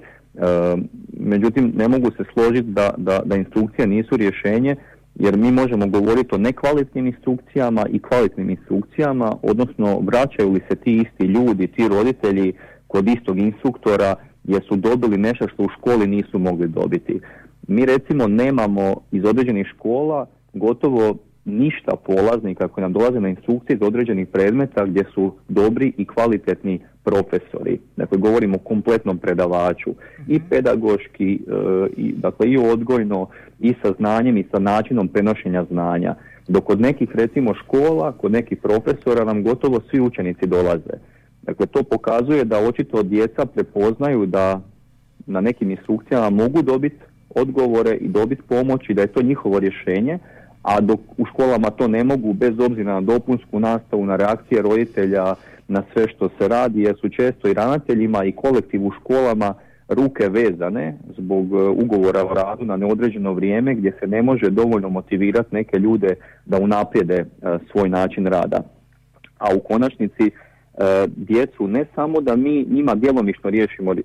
Međutim, 1.20 1.74
ne 1.75 1.88
mogu 1.88 2.12
se 2.18 2.24
složiti 2.34 2.70
da, 2.70 2.94
da, 2.98 3.22
da 3.25 3.36
instrukcije 3.36 3.88
nisu 3.88 4.18
rješenje, 4.18 4.75
jer 5.15 5.38
mi 5.38 5.51
možemo 5.51 5.88
govoriti 5.88 6.36
o 6.36 6.38
nekvalitnim 6.38 7.08
instrukcijama 7.08 7.86
i 7.89 8.00
kvalitnim 8.00 8.50
instrukcijama, 8.50 9.36
odnosno 9.41 10.00
vraćaju 10.00 10.51
li 10.51 10.62
se 10.70 10.75
ti 10.75 10.96
isti 10.96 11.25
ljudi, 11.25 11.68
ti 11.68 11.88
roditelji 11.88 12.53
kod 12.88 13.08
istog 13.08 13.39
instruktora 13.39 14.15
jer 14.44 14.63
su 14.68 14.75
dobili 14.75 15.18
nešto 15.18 15.48
što 15.48 15.63
u 15.63 15.70
školi 15.70 16.08
nisu 16.08 16.39
mogli 16.39 16.68
dobiti. 16.68 17.20
Mi 17.68 17.86
recimo 17.86 18.27
nemamo 18.27 18.96
iz 19.12 19.25
određenih 19.25 19.68
škola 19.68 20.25
gotovo 20.53 21.15
ništa 21.46 21.96
polaznika 21.96 22.68
koji 22.68 22.82
nam 22.82 22.94
dolaze 22.94 23.20
na 23.20 23.30
instrukcije 23.30 23.75
iz 23.75 23.82
određenih 23.82 24.27
predmeta 24.27 24.86
gdje 24.86 25.03
su 25.13 25.34
dobri 25.50 25.94
i 25.98 26.06
kvalitetni 26.06 26.80
profesori. 27.03 27.79
Dakle, 27.98 28.17
govorimo 28.17 28.55
o 28.55 28.60
kompletnom 28.60 29.17
predavaču 29.17 29.93
i 30.27 30.39
pedagoški, 30.50 31.34
e, 31.34 31.88
i, 31.98 32.13
dakle 32.13 32.51
i 32.51 32.58
odgojno, 32.58 33.27
i 33.60 33.74
sa 33.81 33.93
znanjem 33.98 34.38
i 34.38 34.46
sa 34.51 34.60
načinom 34.60 35.08
prenošenja 35.08 35.65
znanja. 35.72 36.15
Dok 36.48 36.63
kod 36.63 36.81
nekih 36.81 37.10
recimo 37.15 37.53
škola, 37.53 38.12
kod 38.12 38.31
nekih 38.31 38.58
profesora 38.58 39.25
nam 39.25 39.43
gotovo 39.43 39.81
svi 39.89 40.00
učenici 40.01 40.48
dolaze. 40.48 40.98
Dakle, 41.41 41.65
to 41.65 41.84
pokazuje 41.84 42.46
da 42.46 42.60
očito 42.60 43.03
djeca 43.03 43.46
prepoznaju 43.46 44.25
da 44.25 44.62
na 45.25 45.41
nekim 45.41 45.72
instrukcijama 45.72 46.29
mogu 46.29 46.62
dobiti 46.62 47.00
odgovore 47.36 47.96
i 47.96 48.08
dobiti 48.08 48.41
pomoć 48.41 48.89
i 48.89 48.93
da 48.93 49.01
je 49.01 49.08
to 49.08 49.22
njihovo 49.22 49.60
rješenje, 49.60 50.20
a 50.62 50.81
dok 50.81 51.00
u 51.17 51.25
školama 51.25 51.70
to 51.70 51.88
ne 51.88 52.03
mogu 52.03 52.34
bez 52.34 52.60
obzira 52.60 52.93
na 52.93 53.01
dopunsku 53.01 53.60
nastavu, 53.60 54.05
na 54.05 54.15
reakcije 54.15 54.62
roditelja, 54.62 55.36
na 55.72 55.84
sve 55.94 56.08
što 56.08 56.30
se 56.30 56.48
radi, 56.48 56.82
jer 56.82 56.96
su 57.01 57.10
često 57.10 57.48
i 57.48 57.54
ravnateljima 57.54 58.24
i 58.24 58.32
kolektiv 58.32 58.86
u 58.86 58.92
školama 58.92 59.54
ruke 59.92 60.30
vezane 60.30 60.98
zbog 61.18 61.46
e, 61.54 61.56
ugovora 61.56 62.25
o 62.25 62.34
radu 62.34 62.66
na 62.66 62.78
neodređeno 62.78 63.34
vrijeme 63.34 63.75
gdje 63.75 63.98
se 64.00 64.08
ne 64.08 64.22
može 64.22 64.50
dovoljno 64.50 64.90
motivirati 64.90 65.56
neke 65.56 65.80
ljude 65.80 66.16
da 66.46 66.60
unaprijede 66.60 67.16
e, 67.16 67.25
svoj 67.72 67.90
način 67.90 68.25
rada. 68.25 68.63
A 69.38 69.56
u 69.56 69.60
konačnici 69.60 70.24
e, 70.24 70.32
djecu 71.16 71.68
ne 71.68 71.86
samo 71.96 72.22
da 72.22 72.36
mi 72.36 72.66
njima 72.70 72.96
djelomično 72.96 73.50
riješimo, 73.50 73.96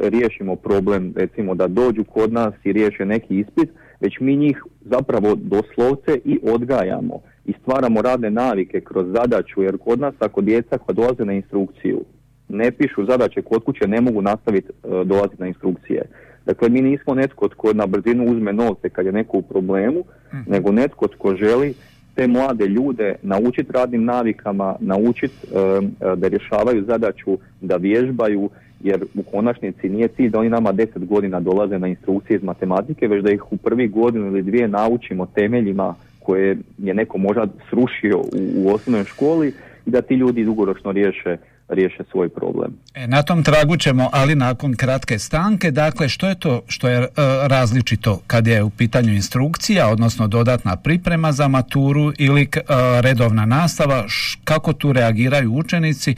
riješimo 0.00 0.56
problem 0.56 1.12
recimo 1.16 1.54
da 1.54 1.68
dođu 1.68 2.04
kod 2.04 2.32
nas 2.32 2.54
i 2.64 2.72
riješe 2.72 3.04
neki 3.04 3.38
ispit, 3.38 3.70
već 4.00 4.20
mi 4.20 4.36
njih 4.36 4.64
zapravo 4.80 5.34
doslovce 5.34 6.18
i 6.24 6.38
odgajamo 6.42 7.20
i 7.44 7.52
stvaramo 7.62 8.02
radne 8.02 8.30
navike 8.30 8.80
kroz 8.80 9.06
zadaću, 9.06 9.62
jer 9.62 9.78
kod 9.78 10.00
nas 10.00 10.14
ako 10.18 10.40
djeca 10.40 10.78
koja 10.78 10.94
dolaze 10.94 11.24
na 11.24 11.32
instrukciju 11.32 12.04
ne 12.50 12.70
pišu 12.70 13.04
zadaće 13.04 13.42
kod 13.42 13.64
kuće, 13.64 13.88
ne 13.88 14.00
mogu 14.00 14.22
nastaviti 14.22 14.68
e, 14.68 15.04
dolaziti 15.04 15.42
na 15.42 15.46
instrukcije. 15.46 16.02
Dakle, 16.46 16.68
mi 16.68 16.82
nismo 16.82 17.14
netko 17.14 17.48
tko 17.48 17.72
na 17.72 17.86
brzinu 17.86 18.24
uzme 18.24 18.52
novce 18.52 18.88
kad 18.88 19.06
je 19.06 19.12
neko 19.12 19.36
u 19.38 19.42
problemu, 19.42 20.04
mhm. 20.34 20.50
nego 20.52 20.72
netko 20.72 21.08
tko 21.08 21.36
želi 21.36 21.74
te 22.14 22.26
mlade 22.26 22.66
ljude 22.66 23.14
naučiti 23.22 23.72
radnim 23.72 24.04
navikama, 24.04 24.76
naučiti 24.80 25.34
e, 25.46 25.58
e, 25.58 26.16
da 26.16 26.28
rješavaju 26.28 26.84
zadaću, 26.84 27.38
da 27.60 27.76
vježbaju, 27.76 28.50
jer 28.80 29.04
u 29.14 29.22
konačnici 29.22 29.88
nije 29.88 30.08
cilj 30.08 30.30
da 30.30 30.38
oni 30.38 30.48
nama 30.48 30.72
deset 30.72 31.06
godina 31.06 31.40
dolaze 31.40 31.78
na 31.78 31.88
instrukcije 31.88 32.36
iz 32.36 32.42
matematike, 32.42 33.08
već 33.08 33.24
da 33.24 33.30
ih 33.30 33.52
u 33.52 33.56
prvi 33.56 33.88
godinu 33.88 34.26
ili 34.26 34.42
dvije 34.42 34.68
naučimo 34.68 35.26
temeljima 35.26 35.94
koje 36.20 36.58
je 36.78 36.94
neko 36.94 37.18
možda 37.18 37.46
srušio 37.70 38.18
u, 38.18 38.28
u 38.56 38.74
osnovnoj 38.74 39.04
školi 39.04 39.54
i 39.86 39.90
da 39.90 40.02
ti 40.02 40.14
ljudi 40.14 40.44
dugoročno 40.44 40.92
riješe 40.92 41.36
riješe 41.70 42.04
svoj 42.10 42.28
problem. 42.28 42.72
E, 42.94 43.06
na 43.06 43.22
tom 43.22 43.44
tragu 43.44 43.76
ćemo, 43.76 44.08
ali 44.12 44.34
nakon 44.34 44.74
kratke 44.74 45.18
stanke, 45.18 45.70
dakle 45.70 46.08
što 46.08 46.28
je 46.28 46.34
to 46.34 46.62
što 46.66 46.88
je 46.88 46.98
e, 46.98 47.06
različito 47.42 48.20
kad 48.26 48.46
je 48.46 48.62
u 48.62 48.70
pitanju 48.70 49.12
instrukcija, 49.12 49.88
odnosno 49.88 50.28
dodatna 50.28 50.76
priprema 50.76 51.32
za 51.32 51.48
maturu 51.48 52.12
ili 52.18 52.42
e, 52.42 52.60
redovna 53.00 53.46
nastava, 53.46 54.04
kako 54.44 54.72
tu 54.72 54.92
reagiraju 54.92 55.52
učenici, 55.54 56.10
e, 56.10 56.16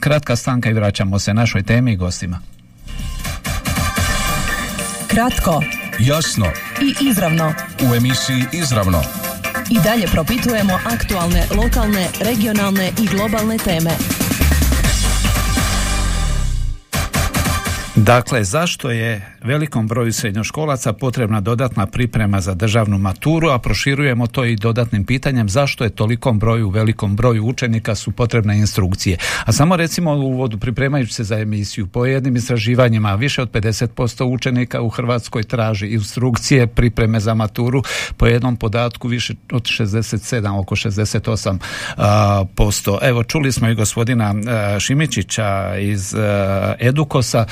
kratka 0.00 0.36
stanka 0.36 0.70
i 0.70 0.74
vraćamo 0.74 1.18
se 1.18 1.34
našoj 1.34 1.62
temi 1.62 1.92
i 1.92 1.96
gostima. 1.96 2.38
Kratko, 5.08 5.62
jasno. 5.98 6.46
I 6.80 7.08
izravno. 7.08 7.54
U 7.90 7.94
emisiji 7.94 8.44
Izravno. 8.52 9.02
I 9.70 9.78
dalje 9.84 10.06
propitujemo 10.06 10.78
aktualne, 10.84 11.46
lokalne, 11.56 12.08
regionalne 12.20 12.92
i 13.02 13.06
globalne 13.06 13.58
teme. 13.58 13.90
Dakle, 17.96 18.44
zašto 18.44 18.90
je 18.90 19.33
velikom 19.44 19.86
broju 19.88 20.12
srednjoškolaca 20.12 20.92
potrebna 20.92 21.40
dodatna 21.40 21.86
priprema 21.86 22.40
za 22.40 22.54
državnu 22.54 22.98
maturu, 22.98 23.48
a 23.48 23.58
proširujemo 23.58 24.26
to 24.26 24.44
i 24.44 24.56
dodatnim 24.56 25.04
pitanjem 25.04 25.48
zašto 25.48 25.84
je 25.84 25.90
tolikom 25.90 26.38
broju, 26.38 26.70
velikom 26.70 27.16
broju 27.16 27.44
učenika 27.46 27.94
su 27.94 28.10
potrebne 28.10 28.58
instrukcije. 28.58 29.18
A 29.44 29.52
samo 29.52 29.76
recimo 29.76 30.12
u 30.12 30.20
uvodu 30.20 30.58
pripremajući 30.58 31.14
se 31.14 31.24
za 31.24 31.38
emisiju, 31.38 31.86
po 31.86 32.06
jednim 32.06 32.36
istraživanjima 32.36 33.14
više 33.14 33.42
od 33.42 33.50
50% 33.50 34.24
učenika 34.24 34.82
u 34.82 34.88
Hrvatskoj 34.88 35.42
traži 35.42 35.86
instrukcije, 35.86 36.66
pripreme 36.66 37.20
za 37.20 37.34
maturu, 37.34 37.82
po 38.16 38.26
jednom 38.26 38.56
podatku 38.56 39.08
više 39.08 39.34
od 39.52 39.62
67, 39.62 40.60
oko 40.60 40.76
68 40.76 42.46
posto. 42.54 42.98
Evo, 43.02 43.24
čuli 43.24 43.52
smo 43.52 43.68
i 43.68 43.74
gospodina 43.74 44.34
Šimičića 44.80 45.76
iz 45.76 46.14
Edukosa, 46.78 47.46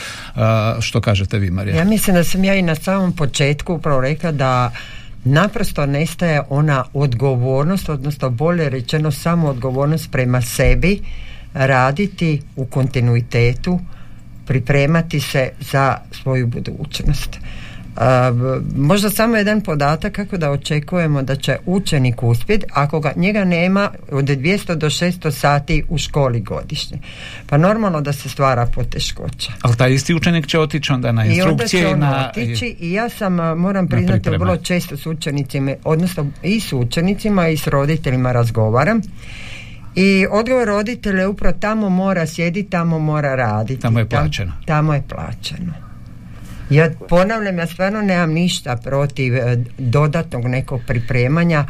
što 0.81 1.01
kažete 1.01 1.39
vi, 1.39 1.51
Marija? 1.51 1.82
Ja 1.83 1.87
mislim 1.89 2.17
da 2.17 2.25
sam 2.25 2.45
ja 2.45 2.55
i 2.55 2.63
na 2.63 2.75
samom 2.75 3.13
početku 3.13 3.75
upravo 3.75 4.01
rekla 4.01 4.33
da 4.33 4.71
naprosto 5.25 5.87
nestaje 5.87 6.43
ona 6.49 6.85
odgovornost, 6.93 7.89
odnosno 7.89 8.31
bolje 8.31 8.69
rečeno 8.69 9.11
samo 9.11 9.49
odgovornost 9.49 10.11
prema 10.11 10.43
sebi, 10.43 11.01
raditi 11.55 12.43
u 12.57 12.65
kontinuitetu, 12.65 13.81
pripremati 14.47 15.21
se 15.21 15.51
za 15.61 15.97
svoju 16.11 16.47
budućnost 16.47 17.39
možda 18.77 19.11
samo 19.11 19.37
jedan 19.37 19.61
podatak 19.61 20.13
kako 20.13 20.37
da 20.37 20.51
očekujemo 20.51 21.23
da 21.23 21.37
će 21.37 21.57
učenik 21.67 22.23
uspjeti 22.23 22.67
ako 22.73 23.01
ga, 23.01 23.13
njega 23.17 23.45
nema 23.45 23.91
od 24.11 24.25
200 24.25 24.75
do 24.75 24.87
600 24.87 25.31
sati 25.31 25.85
u 25.89 25.99
školi 25.99 26.41
godišnje. 26.41 26.99
Pa 27.47 27.57
normalno 27.57 28.01
da 28.01 28.13
se 28.13 28.29
stvara 28.29 28.67
poteškoća. 28.67 29.53
Ali 29.63 29.77
taj 29.77 29.93
isti 29.93 30.15
učenik 30.15 30.47
će 30.47 30.59
otići 30.59 30.93
onda 30.93 31.13
na 31.13 31.25
instrukcije 31.25 31.83
i, 31.83 31.87
onda 31.87 32.11
na... 32.11 32.29
otići 32.29 32.77
i 32.81 32.93
ja 32.93 33.09
sam, 33.09 33.35
moram 33.35 33.89
priznati, 33.89 34.31
vrlo 34.31 34.57
često 34.57 34.97
s 34.97 35.07
učenicima, 35.07 35.75
odnosno 35.85 36.27
i 36.43 36.61
s 36.61 36.73
učenicima 36.73 37.49
i 37.49 37.57
s 37.57 37.67
roditeljima 37.67 38.33
razgovaram. 38.33 39.01
I 39.95 40.27
odgovor 40.31 40.67
roditelja 40.67 41.21
je 41.21 41.29
upravo 41.29 41.57
tamo 41.61 41.89
mora 41.89 42.27
sjediti, 42.27 42.71
tamo 42.71 42.99
mora 42.99 43.35
raditi. 43.35 43.81
Tamo 43.81 43.99
je 43.99 44.09
plaćeno. 44.09 44.53
tamo 44.67 44.95
je 44.95 45.03
plaćeno. 45.09 45.92
Ja 46.73 46.91
ponavljam, 47.09 47.59
ja 47.59 47.67
stvarno 47.67 48.03
nemam 48.03 48.31
ništa 48.31 48.77
protiv 48.77 49.37
e, 49.37 49.57
dodatnog 49.79 50.45
nekog 50.45 50.81
pripremanja, 50.87 51.65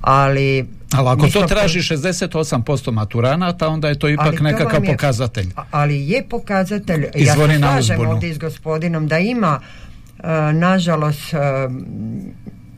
ali 0.00 0.66
ali 0.94 1.08
ako 1.08 1.28
to 1.28 1.46
traži 1.46 1.78
68% 1.78 2.92
maturanata, 2.92 3.68
onda 3.68 3.88
je 3.88 3.98
to 3.98 4.08
ipak 4.08 4.40
nekakav 4.40 4.80
pokazatelj. 4.86 5.46
Ali 5.70 6.10
je 6.10 6.24
pokazatelj, 6.28 7.06
ja 7.14 7.34
se 7.34 7.58
slažem 7.58 8.06
ovdje 8.06 8.34
s 8.34 8.38
gospodinom, 8.38 9.08
da 9.08 9.18
ima 9.18 9.60
uh, 9.60 10.24
nažalost 10.52 11.32
uh, 11.32 11.38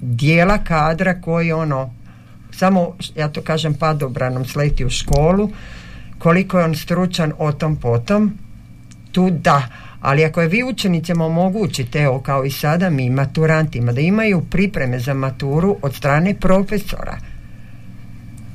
dijela 0.00 0.58
kadra 0.58 1.20
koji 1.20 1.52
ono, 1.52 1.94
samo, 2.50 2.96
ja 3.16 3.28
to 3.28 3.42
kažem, 3.42 3.74
padobranom 3.74 4.44
sleti 4.44 4.84
u 4.84 4.90
školu, 4.90 5.50
koliko 6.18 6.58
je 6.58 6.64
on 6.64 6.74
stručan 6.74 7.32
o 7.38 7.52
tom 7.52 7.76
potom, 7.76 8.38
tu 9.12 9.30
da, 9.30 9.62
ali 10.04 10.24
ako 10.24 10.40
je 10.40 10.48
vi 10.48 10.64
učenicima 10.64 11.24
omogućite, 11.24 11.98
evo 11.98 12.20
kao 12.20 12.44
i 12.44 12.50
sada 12.50 12.90
mi 12.90 13.10
maturantima, 13.10 13.92
da 13.92 14.00
imaju 14.00 14.42
pripreme 14.50 14.98
za 14.98 15.14
maturu 15.14 15.76
od 15.82 15.94
strane 15.94 16.34
profesora, 16.40 17.16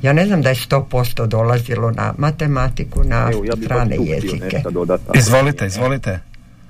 ja 0.02 0.14
ne 0.14 0.26
znam 0.26 0.42
da 0.42 0.50
je 0.50 0.56
100% 0.56 1.28
dolazilo 1.28 1.92
na 1.92 2.14
matematiku, 2.18 3.04
na 3.04 3.30
evo, 3.34 3.44
ja 3.46 3.56
strane 3.64 3.96
jezike. 4.00 4.62
Izvolite, 5.16 5.66
izvolite. 5.66 6.20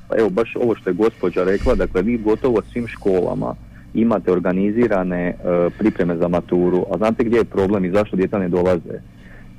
Pa 0.07 0.15
evo, 0.17 0.29
baš 0.29 0.55
ovo 0.55 0.75
što 0.75 0.89
je 0.89 0.93
gospođa 0.93 1.43
rekla, 1.43 1.75
dakle 1.75 2.01
vi 2.01 2.17
gotovo 2.17 2.61
svim 2.71 2.87
školama 2.87 3.55
imate 3.93 4.31
organizirane 4.31 5.27
e, 5.27 5.35
pripreme 5.79 6.17
za 6.17 6.27
maturu, 6.27 6.85
a 6.91 6.97
znate 6.97 7.23
gdje 7.23 7.37
je 7.37 7.43
problem 7.45 7.85
i 7.85 7.91
zašto 7.91 8.15
djeca 8.15 8.39
ne 8.39 8.49
dolaze? 8.49 9.01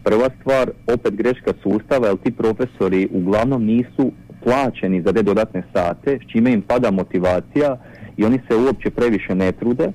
Prva 0.04 0.28
stvar, 0.40 0.70
opet 0.86 1.14
greška 1.14 1.52
sustava, 1.62 2.06
jer 2.08 2.16
ti 2.16 2.30
profesori 2.30 3.08
uglavnom 3.12 3.64
nisu 3.64 4.12
plaćeni 4.44 5.02
za 5.02 5.12
te 5.12 5.22
dodatne 5.22 5.62
sate, 5.72 6.18
s 6.24 6.32
čime 6.32 6.52
im 6.52 6.62
pada 6.62 6.90
motivacija 6.90 7.76
i 8.16 8.24
oni 8.24 8.40
se 8.48 8.56
uopće 8.56 8.90
previše 8.90 9.34
ne 9.34 9.52
trude, 9.52 9.92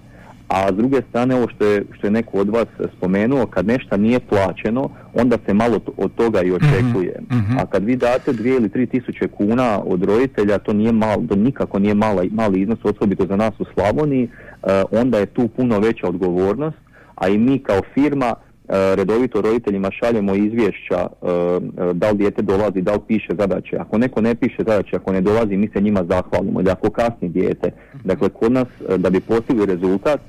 a 0.47 0.67
s 0.73 0.75
druge 0.75 1.01
strane 1.09 1.35
ovo 1.35 1.47
što 1.55 1.65
je, 1.65 1.83
što 1.91 2.07
je 2.07 2.11
neko 2.11 2.37
od 2.37 2.49
vas 2.49 2.67
spomenuo, 2.97 3.45
kad 3.45 3.67
nešto 3.67 3.97
nije 3.97 4.19
plaćeno, 4.19 4.89
onda 5.13 5.37
se 5.45 5.53
malo 5.53 5.79
od 5.97 6.15
toga 6.15 6.41
i 6.41 6.51
očekuje. 6.51 7.19
Mhm, 7.31 7.39
mhm. 7.39 7.57
A 7.57 7.65
kad 7.65 7.83
vi 7.83 7.95
date 7.95 8.33
dvije 8.33 8.55
ili 8.55 8.69
tri 8.69 8.85
tisuće 8.85 9.27
kuna 9.27 9.81
od 9.85 10.03
roditelja, 10.03 10.57
to 10.57 10.73
nije 10.73 10.91
malo, 10.91 11.23
to 11.29 11.35
nikako 11.35 11.79
nije 11.79 11.93
mala, 11.93 12.23
mali 12.31 12.61
iznos, 12.61 12.79
osobito 12.83 13.25
za 13.25 13.35
nas 13.35 13.53
u 13.59 13.65
Slavoniji, 13.73 14.23
eh, 14.23 14.83
onda 14.91 15.19
je 15.19 15.25
tu 15.25 15.47
puno 15.47 15.79
veća 15.79 16.07
odgovornost, 16.07 16.77
a 17.15 17.27
i 17.27 17.37
mi 17.37 17.59
kao 17.59 17.81
firma 17.93 18.35
redovito 18.69 19.41
roditeljima 19.41 19.91
šaljemo 19.91 20.35
izvješća 20.35 20.95
e, 20.97 21.27
e, 21.27 21.93
da 21.93 22.11
li 22.11 22.17
dijete 22.17 22.41
dolazi, 22.41 22.81
da 22.81 22.93
li 22.93 22.99
piše 23.07 23.33
zadaće. 23.39 23.77
Ako 23.77 23.97
neko 23.97 24.21
ne 24.21 24.35
piše 24.35 24.57
zadaće, 24.57 24.95
ako 24.95 25.13
ne 25.13 25.21
dolazi, 25.21 25.57
mi 25.57 25.67
se 25.67 25.81
njima 25.81 26.03
zahvalimo. 26.09 26.61
Ili 26.61 26.69
ako 26.69 26.89
kasni 26.89 27.29
dijete. 27.29 27.71
Dakle, 28.03 28.29
kod 28.29 28.51
nas, 28.51 28.67
da 28.97 29.09
bi 29.09 29.19
postigli 29.19 29.65
rezultat, 29.65 30.21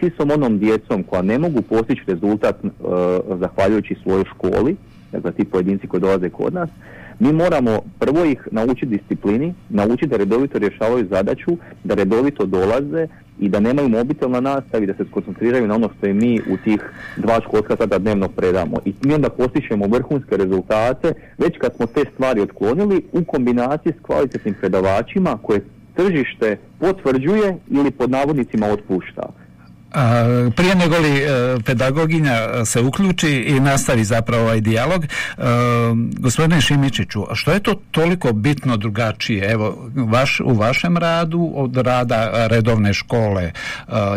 s 0.00 0.02
istom 0.02 0.30
onom 0.30 0.58
djecom 0.58 1.02
koja 1.02 1.22
ne 1.22 1.38
mogu 1.38 1.62
postići 1.62 2.02
rezultat 2.06 2.56
zahvaljujući 3.40 3.96
svojoj 4.02 4.24
školi, 4.24 4.76
dakle 5.12 5.32
ti 5.32 5.44
pojedinci 5.44 5.86
koji 5.86 6.00
dolaze 6.00 6.28
kod 6.30 6.54
nas, 6.54 6.68
mi 7.18 7.32
moramo 7.32 7.78
prvo 7.98 8.24
ih 8.24 8.48
naučiti 8.50 8.86
disciplini, 8.86 9.54
naučiti 9.68 10.06
da 10.06 10.16
redovito 10.16 10.58
rješavaju 10.58 11.06
zadaću, 11.10 11.56
da 11.84 11.94
redovito 11.94 12.46
dolaze 12.46 13.06
i 13.38 13.48
da 13.48 13.60
nemaju 13.60 13.88
mobitel 13.88 14.30
na 14.30 14.40
nastavi, 14.40 14.86
da 14.86 14.94
se 14.94 15.04
skoncentriraju 15.10 15.66
na 15.66 15.74
ono 15.74 15.90
što 15.98 16.06
i 16.06 16.14
mi 16.14 16.40
u 16.40 16.56
tih 16.64 16.80
dva 17.16 17.40
školska 17.40 17.76
sada 17.76 17.98
dnevno 17.98 18.28
predamo. 18.28 18.76
I 18.84 18.94
mi 19.02 19.14
onda 19.14 19.28
postićemo 19.30 19.86
vrhunske 19.86 20.36
rezultate, 20.36 21.12
već 21.38 21.58
kad 21.58 21.76
smo 21.76 21.86
te 21.86 22.04
stvari 22.14 22.40
otklonili, 22.40 23.02
u 23.12 23.24
kombinaciji 23.24 23.92
s 23.92 24.02
kvalitetnim 24.02 24.54
predavačima 24.60 25.38
koje 25.42 25.60
tržište 25.94 26.58
potvrđuje 26.78 27.56
ili 27.70 27.90
pod 27.90 28.10
navodnicima 28.10 28.66
otpušta. 28.66 29.45
Prije 30.56 30.74
nego 30.74 30.98
li 30.98 31.18
e, 31.18 31.26
pedagoginja 31.64 32.64
se 32.64 32.80
uključi 32.80 33.28
i 33.28 33.60
nastavi 33.60 34.04
zapravo 34.04 34.42
ovaj 34.42 34.60
dijalog, 34.60 35.04
e, 35.04 35.08
gospodine 36.18 36.60
Šimičiću, 36.60 37.24
što 37.34 37.52
je 37.52 37.60
to 37.60 37.74
toliko 37.90 38.32
bitno 38.32 38.76
drugačije 38.76 39.50
evo, 39.50 39.90
vaš, 39.94 40.40
u 40.40 40.54
vašem 40.54 40.96
radu 40.96 41.52
od 41.54 41.76
rada 41.76 42.46
redovne 42.46 42.94
škole? 42.94 43.42
E, 43.42 43.52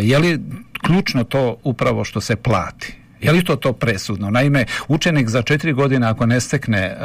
je 0.01 0.19
li 0.19 0.39
ključno 0.81 1.23
to 1.23 1.57
upravo 1.63 2.03
što 2.03 2.21
se 2.21 2.35
plati? 2.35 2.93
Je 3.21 3.31
li 3.31 3.43
to 3.43 3.55
to 3.55 3.73
presudno? 3.73 4.29
Naime, 4.29 4.65
učenik 4.87 5.29
za 5.29 5.41
četiri 5.41 5.73
godine 5.73 6.07
ako 6.07 6.25
ne 6.25 6.39
stekne 6.39 6.95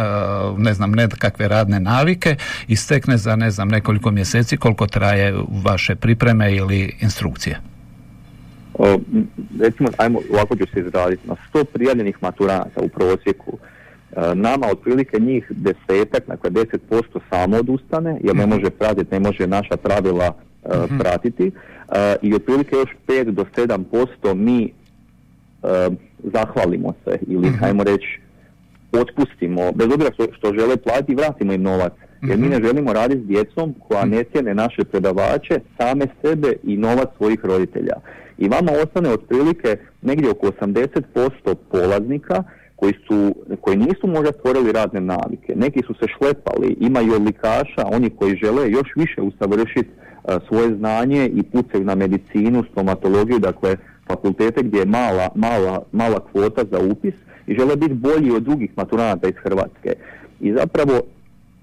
ne 0.58 0.74
znam, 0.74 0.92
nekakve 0.92 1.48
radne 1.48 1.80
navike 1.80 2.36
i 2.68 2.76
stekne 2.76 3.16
za 3.16 3.36
ne 3.36 3.50
znam 3.50 3.68
nekoliko 3.68 4.10
mjeseci 4.10 4.56
koliko 4.56 4.86
traje 4.86 5.34
vaše 5.64 5.94
pripreme 5.94 6.54
ili 6.54 6.96
instrukcije? 7.00 7.73
O, 8.78 8.98
recimo, 9.60 9.88
ajmo, 9.96 10.20
ovako 10.32 10.56
ću 10.56 10.64
se 10.74 10.80
izraditi, 10.80 11.28
na 11.28 11.36
100 11.54 11.64
prijavljenih 11.64 12.16
maturanata 12.20 12.80
u 12.80 12.88
prosjeku, 12.88 13.58
e, 14.12 14.34
nama 14.34 14.66
otprilike 14.72 15.20
njih 15.20 15.46
desetak, 15.50 16.26
dakle 16.26 16.50
10% 16.50 17.20
samo 17.30 17.56
odustane, 17.56 18.18
jer 18.22 18.36
ne 18.36 18.46
mhm. 18.46 18.54
može 18.54 18.70
pratiti, 18.70 19.14
ne 19.14 19.20
može 19.20 19.46
naša 19.46 19.76
pravila 19.76 20.34
e, 20.64 20.68
mhm. 20.84 20.98
pratiti 20.98 21.46
e, 21.46 22.16
i 22.22 22.34
otprilike 22.34 22.76
još 22.76 22.90
5 23.06 23.30
do 23.30 23.44
7% 23.56 24.34
mi 24.34 24.72
zahvalimo 26.32 26.94
se 27.04 27.18
ili, 27.26 27.48
uh 27.48 27.62
ajmo 27.62 27.84
reći, 27.84 28.20
otpustimo, 28.92 29.72
bez 29.72 29.86
obzira 29.86 30.10
što, 30.14 30.26
što 30.32 30.54
žele 30.54 30.76
platiti, 30.76 31.14
vratimo 31.14 31.52
im 31.52 31.62
novac. 31.62 31.92
Jer 32.22 32.38
mi 32.38 32.48
ne 32.48 32.60
želimo 32.62 32.92
raditi 32.92 33.22
s 33.22 33.26
djecom 33.26 33.74
koja 33.88 34.04
ne 34.04 34.24
cijene 34.24 34.54
naše 34.54 34.84
predavače, 34.84 35.60
same 35.78 36.06
sebe 36.22 36.52
i 36.62 36.76
novac 36.76 37.08
svojih 37.16 37.44
roditelja 37.44 37.94
i 38.38 38.48
vama 38.48 38.72
ostane 38.82 39.10
otprilike 39.10 39.76
negdje 40.02 40.30
oko 40.30 40.46
80% 40.46 41.54
polaznika 41.70 42.42
koji, 42.76 42.92
su, 43.06 43.34
koji 43.60 43.76
nisu 43.76 44.06
možda 44.06 44.32
stvorili 44.32 44.72
radne 44.72 45.00
navike. 45.00 45.52
Neki 45.56 45.80
su 45.86 45.94
se 45.94 46.06
šlepali, 46.18 46.76
imaju 46.80 47.14
odlikaša, 47.14 47.82
oni 47.92 48.10
koji 48.10 48.36
žele 48.36 48.70
još 48.70 48.88
više 48.96 49.22
usavršiti 49.22 49.90
svoje 50.48 50.76
znanje 50.76 51.30
i 51.34 51.42
pucaju 51.42 51.84
na 51.84 51.94
medicinu, 51.94 52.64
stomatologiju, 52.72 53.38
dakle 53.38 53.76
fakultete 54.08 54.62
gdje 54.62 54.78
je 54.78 54.84
mala, 54.84 55.28
mala, 55.34 55.82
mala 55.92 56.20
kvota 56.32 56.64
za 56.70 56.78
upis 56.90 57.14
i 57.46 57.54
žele 57.54 57.76
biti 57.76 57.94
bolji 57.94 58.30
od 58.30 58.42
drugih 58.42 58.70
maturanata 58.76 59.28
iz 59.28 59.34
Hrvatske. 59.34 59.92
I 60.40 60.52
zapravo 60.52 61.00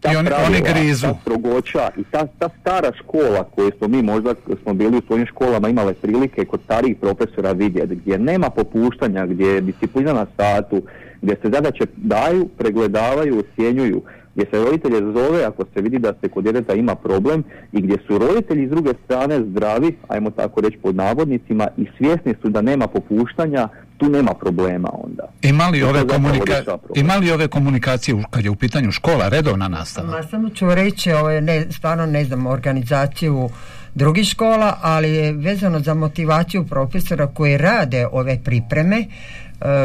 ta 0.02 0.12
I 0.14 0.16
oni, 0.16 0.30
pravila, 0.30 0.48
oni 0.48 0.62
grizu. 0.74 1.08
ta 1.08 1.14
strogoća 1.22 1.90
i 1.98 2.04
ta, 2.04 2.28
ta 2.40 2.50
stara 2.62 2.92
škola 3.04 3.44
koju 3.56 3.72
smo 3.78 3.88
mi 3.88 4.02
možda 4.02 4.34
smo 4.64 4.74
bili 4.74 4.98
u 4.98 5.02
svojim 5.08 5.26
školama 5.26 5.70
imale 5.70 5.94
prilike 5.94 6.46
kod 6.46 6.60
starijih 6.66 6.98
profesora 7.02 7.52
vidjeti 7.52 7.96
gdje 7.96 8.18
nema 8.18 8.50
popuštanja, 8.50 9.26
gdje 9.26 9.46
je 9.46 9.62
disciplina 9.62 10.14
na 10.14 10.26
satu, 10.38 10.82
gdje 11.22 11.36
se 11.42 11.50
zadaće 11.50 11.86
daju, 11.98 12.48
pregledavaju, 12.58 13.40
ocjenjuju, 13.40 14.02
gdje 14.36 14.46
se 14.52 14.66
roditelje 14.66 15.00
zove 15.00 15.44
ako 15.46 15.66
se 15.74 15.82
vidi 15.82 16.00
da 16.00 16.14
se 16.22 16.30
kod 16.30 16.44
djeteta 16.44 16.74
ima 16.74 16.96
problem 16.96 17.44
i 17.72 17.82
gdje 17.82 17.98
su 18.08 18.18
roditelji 18.18 18.68
s 18.68 18.70
druge 18.70 18.90
strane 19.06 19.40
zdravi, 19.40 19.96
ajmo 20.08 20.30
tako 20.30 20.62
reći 20.62 20.78
pod 20.78 20.96
navodnicima 20.96 21.68
i 21.78 21.88
svjesni 21.98 22.36
su 22.42 22.50
da 22.50 22.62
nema 22.62 22.88
popuštanja, 22.88 23.68
tu 23.98 24.10
nema 24.10 24.34
problema 24.34 24.90
onda. 24.94 25.24
Ima 25.42 25.68
li, 25.68 25.84
ove, 25.84 26.08
komunika... 26.08 26.54
Ima 26.96 27.16
li 27.16 27.32
ove 27.32 27.48
komunikacije 27.48 28.24
kad 28.30 28.44
je 28.44 28.50
u 28.50 28.56
pitanju 28.56 28.92
škola, 28.92 29.30
redovna 29.30 29.68
nastava? 29.68 30.12
Ma 30.12 30.24
samo 30.24 30.50
ću 30.50 30.76
reći, 30.76 31.12
ovo 31.12 31.30
je 31.30 31.42
ne, 31.42 31.66
stvarno 31.72 32.06
ne 32.06 32.26
znam, 32.26 32.48
organizaciju 32.48 33.50
drugih 33.96 34.28
škola, 34.28 34.78
ali 34.82 35.10
je 35.10 35.34
vezano 35.34 35.80
za 35.80 35.94
motivaciju 35.94 36.66
profesora 36.66 37.28
koji 37.28 37.58
rade 37.58 38.08
ove 38.12 38.40
pripreme, 38.44 38.98
e, 38.98 39.06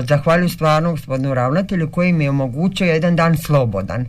zahvaljujem 0.09 0.49
stvarno 0.49 0.91
gospodinu 0.91 1.35
ravnatelju 1.35 1.91
koji 1.91 2.13
mi 2.13 2.25
je 2.25 2.31
omogućio 2.31 2.87
jedan 2.87 3.17
dan 3.17 3.37
slobodan. 3.37 4.07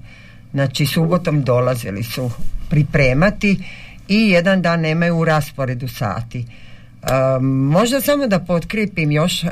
Znači 0.52 0.86
subotom 0.86 1.44
dolazili 1.44 2.04
su 2.04 2.32
pripremati 2.70 3.64
i 4.08 4.30
jedan 4.30 4.62
dan 4.62 4.82
nemaju 4.82 5.18
u 5.18 5.26
rasporedu 5.26 5.88
sati. 5.88 6.46
Um, 7.38 7.46
možda 7.46 8.02
samo 8.02 8.28
da 8.28 8.40
potkripim 8.40 9.12
još 9.12 9.46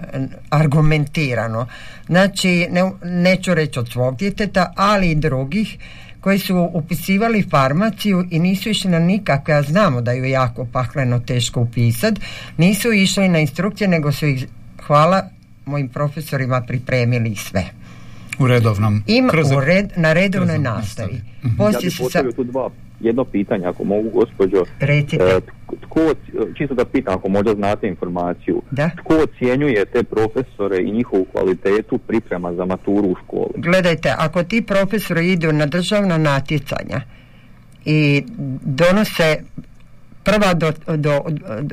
argumentirano. 0.49 1.67
Znači, 2.05 2.67
ne, 2.71 2.91
neću 3.03 3.53
reći 3.53 3.79
od 3.79 3.91
svog 3.91 4.17
djeteta, 4.17 4.73
ali 4.75 5.12
i 5.12 5.15
drugih 5.15 5.77
koji 6.21 6.39
su 6.39 6.69
upisivali 6.73 7.47
farmaciju 7.49 8.25
i 8.31 8.39
nisu 8.39 8.69
išli 8.69 8.91
na 8.91 8.99
nikakve, 8.99 9.53
a 9.53 9.62
znamo 9.62 10.01
da 10.01 10.12
ju 10.12 10.25
jako 10.25 10.65
pakleno 10.65 11.19
teško 11.19 11.62
upisati, 11.62 12.21
nisu 12.58 12.91
išli 12.93 13.29
na 13.29 13.39
instrukcije, 13.39 13.88
nego 13.88 14.12
su 14.12 14.27
ih, 14.27 14.47
hvala 14.88 15.29
mojim 15.65 15.89
profesorima, 15.89 16.62
pripremili 16.62 17.36
sve. 17.36 17.65
U 18.39 18.48
redovnom? 18.48 19.04
Ima 19.08 19.34
u 19.58 19.60
red, 19.60 19.91
na 19.95 20.13
redovnoj 20.13 20.60
nastavi. 20.60 21.21
Poslije 21.58 21.91
ja 22.15 22.24
bih 22.24 22.36
tu 22.36 22.43
dva 22.43 22.69
jedno 23.00 23.26
pitanje, 23.26 23.65
ako 23.65 23.84
mogu, 23.84 24.10
gospođo. 24.10 24.63
Recite. 24.80 25.24
E, 25.24 25.39
tko, 25.82 26.13
čisto 26.58 26.76
da 26.76 26.86
pitam, 26.86 27.13
ako 27.13 27.30
možda 27.30 27.54
znate 27.54 27.88
informaciju, 27.88 28.62
da? 28.71 28.89
tko 28.89 29.13
ocjenjuje 29.24 29.86
te 29.86 30.04
profesore 30.04 30.82
i 30.82 30.91
njihovu 30.91 31.26
kvalitetu 31.32 31.98
priprema 31.98 32.54
za 32.54 32.65
maturu 32.65 33.08
u 33.08 33.15
školi? 33.24 33.54
Gledajte, 33.56 34.13
ako 34.17 34.43
ti 34.43 34.62
profesori 34.62 35.32
idu 35.32 35.52
na 35.52 35.65
državna 35.65 36.17
natjecanja 36.17 37.02
i 37.86 38.24
donose 38.62 39.43
prva 40.26 40.54
do, 40.54 40.72
do, 40.98 41.22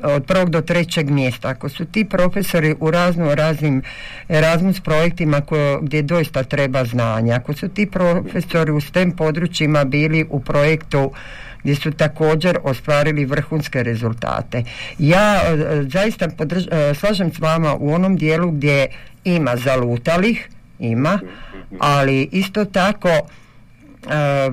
od 0.03 0.25
prvog 0.25 0.51
do 0.51 0.61
trećeg 0.61 1.11
mjesta. 1.11 1.49
Ako 1.49 1.69
su 1.69 1.85
ti 1.85 2.05
profesori 2.05 2.75
u 2.81 2.91
razno 2.91 3.35
raznim 3.35 3.83
Erasmus 4.29 4.81
projektima 4.81 5.41
koje, 5.41 5.79
gdje 5.83 6.03
doista 6.03 6.43
treba 6.43 6.85
znanja, 6.85 7.35
ako 7.35 7.53
su 7.53 7.69
ti 7.69 7.87
profesori 7.87 8.73
u 8.73 8.81
STEM 8.81 9.11
područjima 9.11 9.85
bili 9.85 10.27
u 10.31 10.41
projektu 10.41 11.12
gdje 11.62 11.75
su 11.75 11.91
također 11.91 12.59
ostvarili 12.62 13.25
vrhunske 13.25 13.83
rezultate. 13.83 14.65
Ja 14.99 15.35
e, 15.35 15.83
zaista 15.88 16.29
podrž, 16.29 16.67
e, 16.71 16.95
slažem 16.95 17.33
s 17.33 17.38
vama 17.38 17.75
u 17.75 17.95
onom 17.95 18.17
dijelu 18.17 18.51
gdje 18.51 18.87
ima 19.25 19.57
zalutalih, 19.57 20.49
ima, 20.79 21.19
ali 21.79 22.29
isto 22.33 22.65
tako 22.65 23.09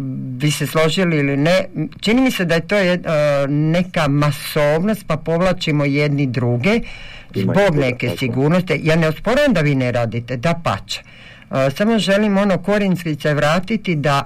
bi 0.08 0.52
se 0.52 0.68
složili 0.68 1.18
ili 1.18 1.38
ne 1.38 1.66
čini 2.02 2.22
mi 2.22 2.32
se 2.32 2.46
da 2.46 2.56
je 2.56 2.68
to 2.68 2.76
neka 3.48 4.08
masovnost 4.08 5.08
pa 5.08 5.18
povlačimo 5.18 5.86
jedni 5.86 6.28
druge 6.28 6.80
zbog 7.36 7.76
neke 7.76 8.10
sigurnosti. 8.18 8.80
Ja 8.84 8.96
ne 8.96 9.08
osporujem 9.08 9.54
da 9.54 9.62
vi 9.62 9.76
ne 9.76 9.92
radite 9.92 10.38
da 10.38 10.62
pače 10.64 11.02
samo 11.78 12.00
želim 12.00 12.38
ono 12.38 12.58
korinski 12.58 13.16
se 13.16 13.34
vratiti 13.34 13.96
da 13.96 14.24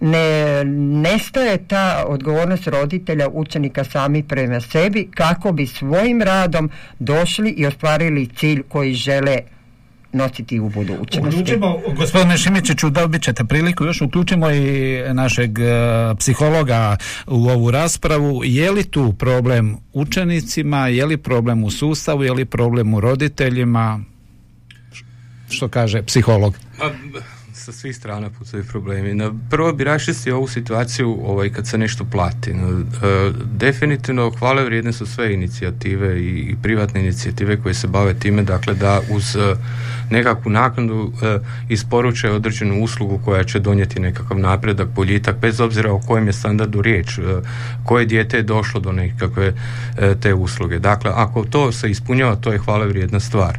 ne 0.00 0.64
nestaje 1.02 1.58
ta 1.68 2.04
odgovornost 2.06 2.66
roditelja 2.66 3.28
učenika 3.28 3.84
sami 3.84 4.22
prema 4.22 4.60
sebi 4.60 5.08
kako 5.14 5.52
bi 5.52 5.66
svojim 5.66 6.22
radom 6.22 6.70
došli 6.98 7.50
i 7.50 7.66
ostvarili 7.66 8.28
cilj 8.36 8.62
koji 8.68 8.94
žele 8.94 9.38
nositi 10.12 10.60
u 10.60 10.68
budućnosti. 10.68 11.18
Uključimo, 11.18 11.78
gospodine 11.96 12.38
Šimićiću, 12.38 12.90
dobit 12.90 13.22
ćete 13.22 13.44
priliku, 13.44 13.84
još 13.84 14.00
uključimo 14.00 14.50
i 14.50 14.98
našeg 15.12 15.50
uh, 15.58 16.18
psihologa 16.18 16.96
u 17.26 17.48
ovu 17.48 17.70
raspravu. 17.70 18.40
Je 18.44 18.70
li 18.70 18.84
tu 18.84 19.12
problem 19.12 19.76
učenicima, 19.92 20.88
je 20.88 21.06
li 21.06 21.16
problem 21.16 21.64
u 21.64 21.70
sustavu, 21.70 22.24
je 22.24 22.32
li 22.32 22.44
problem 22.44 22.94
u 22.94 23.00
roditeljima? 23.00 24.00
Što 25.48 25.68
kaže 25.68 26.02
psiholog? 26.02 26.54
Pa, 26.78 26.90
sa 27.60 27.72
svih 27.72 27.96
strana 27.96 28.30
pucaju 28.38 28.64
problemi. 28.64 29.14
Na, 29.14 29.32
prvo 29.50 29.72
bi 29.72 29.84
raščistio 29.84 30.36
ovu 30.36 30.48
situaciju 30.48 31.18
ovaj, 31.24 31.50
kad 31.50 31.66
se 31.66 31.78
nešto 31.78 32.04
plati. 32.04 32.54
No, 32.54 32.80
e, 32.80 33.32
definitivno 33.52 34.30
hvale 34.30 34.64
vrijedne 34.64 34.92
su 34.92 35.06
sve 35.06 35.34
inicijative 35.34 36.20
i, 36.20 36.28
i, 36.28 36.56
privatne 36.62 37.00
inicijative 37.00 37.56
koje 37.62 37.74
se 37.74 37.86
bave 37.86 38.14
time, 38.14 38.42
dakle 38.42 38.74
da 38.74 39.00
uz 39.10 39.36
e, 39.36 39.54
nekakvu 40.10 40.50
naknadu 40.50 41.12
e, 41.22 41.38
isporuče 41.68 42.30
određenu 42.30 42.82
uslugu 42.82 43.20
koja 43.24 43.44
će 43.44 43.58
donijeti 43.58 44.00
nekakav 44.00 44.38
napredak, 44.38 44.88
boljitak, 44.88 45.36
bez 45.40 45.60
obzira 45.60 45.92
o 45.92 46.00
kojem 46.00 46.26
je 46.26 46.32
standardu 46.32 46.82
riječ, 46.82 47.18
e, 47.18 47.22
koje 47.84 48.06
dijete 48.06 48.36
je 48.36 48.42
došlo 48.42 48.80
do 48.80 48.92
nekakve 48.92 49.52
e, 49.98 50.14
te 50.20 50.34
usluge. 50.34 50.78
Dakle, 50.78 51.10
ako 51.14 51.44
to 51.44 51.72
se 51.72 51.90
ispunjava, 51.90 52.36
to 52.36 52.52
je 52.52 52.58
hvale 52.58 52.86
vrijedna 52.86 53.20
stvar. 53.20 53.58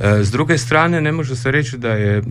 E, 0.00 0.24
s 0.24 0.30
druge 0.30 0.58
strane, 0.58 1.00
ne 1.00 1.12
može 1.12 1.36
se 1.36 1.50
reći 1.50 1.78
da 1.78 1.88
je 1.88 2.16
e, 2.16 2.22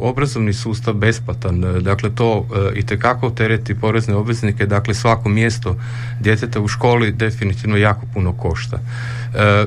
obrazovni 0.00 0.52
sustav 0.52 0.94
besplatan. 0.94 1.64
E, 1.64 1.80
dakle, 1.80 2.10
to 2.14 2.46
i 2.74 2.86
tekako 2.86 3.30
tereti 3.30 3.74
porezne 3.74 4.14
obveznike. 4.14 4.66
Dakle, 4.66 4.94
svako 4.94 5.28
mjesto 5.28 5.76
djeteta 6.20 6.60
u 6.60 6.68
školi 6.68 7.12
definitivno 7.12 7.76
jako 7.76 8.06
puno 8.14 8.32
košta. 8.32 8.78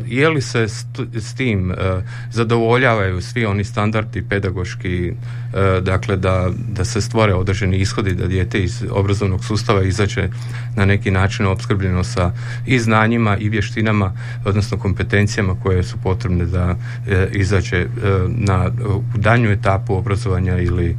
Je 0.08 0.30
li 0.30 0.42
se 0.42 0.68
s 1.14 1.34
tim 1.36 1.74
zadovoljavaju 2.32 3.22
svi 3.22 3.46
oni 3.46 3.64
standardi 3.64 4.24
pedagoški, 4.30 5.14
dakle 5.82 6.18
da, 6.18 6.50
da 6.70 6.86
se 6.86 7.02
stvore 7.02 7.34
određeni 7.34 7.78
ishodi, 7.78 8.16
da 8.16 8.28
dijete 8.28 8.64
iz 8.64 8.84
obrazovnog 8.92 9.46
sustava 9.46 9.84
izađe 9.84 10.30
na 10.76 10.86
neki 10.86 11.12
način 11.12 11.46
opskrbljeno 11.46 12.04
sa 12.04 12.32
i 12.66 12.80
znanjima 12.80 13.38
i 13.38 13.50
vještinama, 13.50 14.14
odnosno 14.46 14.78
kompetencijama 14.78 15.56
koje 15.64 15.84
su 15.84 15.98
potrebne 16.04 16.46
da 16.46 16.76
izaće 17.32 17.78
e, 17.78 17.88
na, 18.28 18.72
u 19.16 19.18
danju 19.18 19.52
etapu 19.52 19.96
obrazovanja 19.96 20.58
ili 20.58 20.98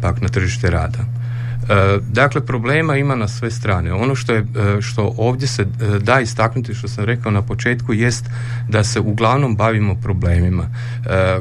pak 0.00 0.20
na 0.20 0.28
tržište 0.28 0.70
rada. 0.70 1.23
E, 1.68 1.98
dakle, 2.12 2.46
problema 2.46 2.96
ima 2.96 3.14
na 3.14 3.28
sve 3.28 3.50
strane. 3.50 3.92
Ono 3.92 4.14
što, 4.14 4.32
je, 4.34 4.46
što 4.80 5.14
ovdje 5.16 5.48
se 5.48 5.64
da 6.00 6.20
istaknuti, 6.20 6.74
što 6.74 6.88
sam 6.88 7.04
rekao 7.04 7.32
na 7.32 7.42
početku, 7.42 7.92
jest 7.92 8.24
da 8.68 8.84
se 8.84 9.00
uglavnom 9.00 9.56
bavimo 9.56 9.94
problemima. 9.94 10.66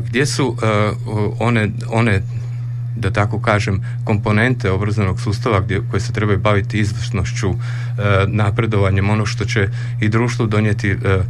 Gdje 0.10 0.26
su 0.26 0.58
one, 1.40 1.70
one 1.90 2.22
da 2.96 3.12
tako 3.12 3.40
kažem, 3.40 3.82
komponente 4.06 4.72
obrazovnog 4.72 5.22
sustava 5.22 5.60
gdje, 5.60 5.82
koje 5.92 6.00
se 6.00 6.14
trebaju 6.14 6.40
baviti 6.40 6.80
izvršnošću, 6.80 7.50
e, 7.50 7.54
napredovanjem, 8.28 9.10
ono 9.10 9.26
što 9.26 9.46
će 9.46 9.68
i 10.02 10.10
društvu 10.10 10.48
donijeti 10.48 10.90
e, 10.90 10.96
e, 10.96 11.22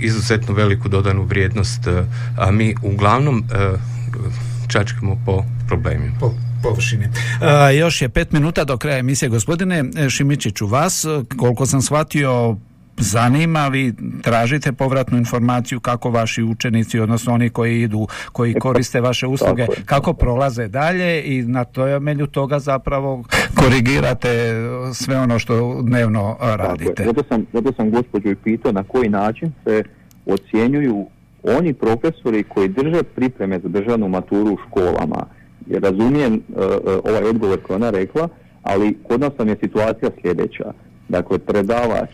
izuzetno 0.00 0.54
veliku 0.54 0.88
dodanu 0.88 1.22
vrijednost, 1.22 1.88
a 2.38 2.50
mi 2.50 2.74
uglavnom 2.82 3.44
čačkamo 4.68 5.16
po 5.26 5.44
problemima. 5.68 6.16
Po 6.20 6.34
površini. 6.68 7.08
još 7.78 8.02
je 8.02 8.08
pet 8.08 8.32
minuta 8.32 8.64
do 8.64 8.76
kraja 8.76 8.98
emisije. 8.98 9.28
Gospodine 9.28 9.84
Šimičiću, 10.10 10.66
vas, 10.66 11.06
koliko 11.36 11.66
sam 11.66 11.82
shvatio, 11.82 12.56
zanima, 12.98 13.68
vi 13.68 13.94
tražite 14.22 14.72
povratnu 14.72 15.18
informaciju 15.18 15.80
kako 15.80 16.10
vaši 16.10 16.42
učenici, 16.42 17.00
odnosno 17.00 17.34
oni 17.34 17.50
koji 17.50 17.82
idu, 17.82 18.06
koji 18.32 18.50
e, 18.50 18.58
koriste 18.58 19.00
vaše 19.00 19.26
usluge, 19.26 19.66
kako 19.84 20.12
prolaze 20.12 20.68
dalje 20.68 21.22
i 21.24 21.42
na 21.42 21.64
temelju 21.64 22.26
toga 22.26 22.58
zapravo 22.58 23.24
korigirate 23.54 24.54
sve 24.94 25.18
ono 25.18 25.38
što 25.38 25.82
dnevno 25.82 26.36
radite. 26.40 27.04
Zato 27.04 27.22
sam, 27.28 27.46
zato 27.52 27.72
sam 27.72 27.90
gospođu 27.90 28.30
i 28.30 28.34
pitao 28.34 28.72
na 28.72 28.82
koji 28.82 29.08
način 29.08 29.52
se 29.64 29.82
ocjenjuju 30.26 31.06
oni 31.42 31.74
profesori 31.74 32.42
koji 32.42 32.68
drže 32.68 33.02
pripreme 33.02 33.60
za 33.60 33.68
državnu 33.68 34.08
maturu 34.08 34.52
u 34.52 34.58
školama. 34.68 35.26
Jer 35.66 35.82
razumijem 35.82 36.34
uh, 36.34 36.64
ovaj 37.04 37.24
odgovor 37.24 37.60
koji 37.62 37.74
ona 37.74 37.90
rekla, 37.90 38.28
ali 38.62 38.98
kod 39.08 39.20
nas 39.20 39.32
nam 39.38 39.48
je 39.48 39.56
situacija 39.60 40.10
sljedeća. 40.22 40.72
Dakle, 41.08 41.38
predavač 41.38 42.10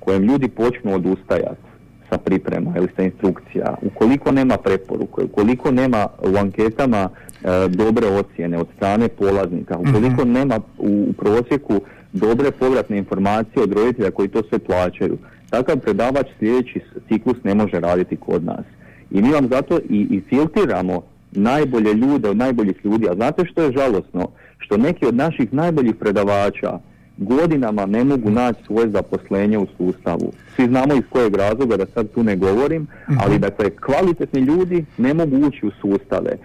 kojem 0.00 0.22
ljudi 0.22 0.48
počnu 0.48 0.94
odustajati 0.94 1.74
sa 2.10 2.18
priprema 2.18 2.72
ili 2.76 2.88
sa 2.96 3.02
instrukcija, 3.02 3.74
ukoliko 3.82 4.32
nema 4.32 4.56
preporuke, 4.56 5.22
ukoliko 5.22 5.70
nema 5.70 6.06
u 6.32 6.36
anketama 6.36 7.08
e, 7.08 7.68
dobre 7.68 8.06
ocjene 8.06 8.58
od 8.58 8.66
strane 8.76 9.08
polaznika, 9.08 9.78
mhm. 9.78 9.90
ukoliko 9.90 10.24
nema 10.24 10.60
u, 10.78 11.12
prosjeku 11.18 11.80
dobre 12.12 12.50
povratne 12.50 12.98
informacije 12.98 13.62
od 13.62 13.72
roditelja 13.72 14.10
koji 14.10 14.28
to 14.28 14.42
sve 14.48 14.58
plaćaju, 14.58 15.18
takav 15.50 15.76
predavač 15.76 16.26
sljedeći 16.38 16.80
ciklus 17.08 17.36
ne 17.44 17.54
može 17.54 17.80
raditi 17.80 18.16
kod 18.16 18.44
nas. 18.44 18.64
I 19.10 19.22
mi 19.22 19.32
vam 19.32 19.48
zato 19.48 19.78
i, 19.78 20.06
i 20.10 20.20
filtriramo 20.28 21.02
najbolje 21.36 21.94
ljude 21.94 22.28
od 22.28 22.36
najboljih 22.36 22.76
ljudi. 22.84 23.08
A 23.08 23.14
znate 23.14 23.44
što 23.44 23.62
je 23.62 23.72
žalosno? 23.72 24.28
Što 24.58 24.76
neki 24.76 25.06
od 25.06 25.14
naših 25.14 25.52
najboljih 25.52 25.94
predavača 25.94 26.78
godinama 27.16 27.86
ne 27.86 28.04
mogu 28.04 28.30
naći 28.30 28.64
svoje 28.66 28.88
zaposlenje 28.88 29.58
u 29.58 29.66
sustavu. 29.76 30.32
Svi 30.56 30.66
znamo 30.66 30.94
iz 30.94 31.02
kojeg 31.10 31.34
razloga, 31.34 31.76
da 31.76 31.86
sad 31.86 32.10
tu 32.10 32.22
ne 32.22 32.36
govorim, 32.36 32.82
mhm. 32.82 33.18
ali 33.24 33.38
dakle 33.38 33.70
kvalitetni 33.70 34.40
ljudi 34.40 34.84
ne 34.98 35.14
mogu 35.14 35.36
ući 35.36 35.66
u 35.66 35.70
sustave. 35.80 36.30
E, 36.30 36.38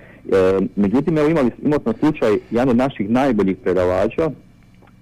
međutim, 0.75 1.17
evo 1.17 1.29
imali, 1.29 1.51
imali 1.61 1.81
smo 1.81 1.93
slučaj, 1.99 2.37
jedan 2.51 2.69
od 2.69 2.77
naših 2.77 3.09
najboljih 3.09 3.57
predavača, 3.57 4.31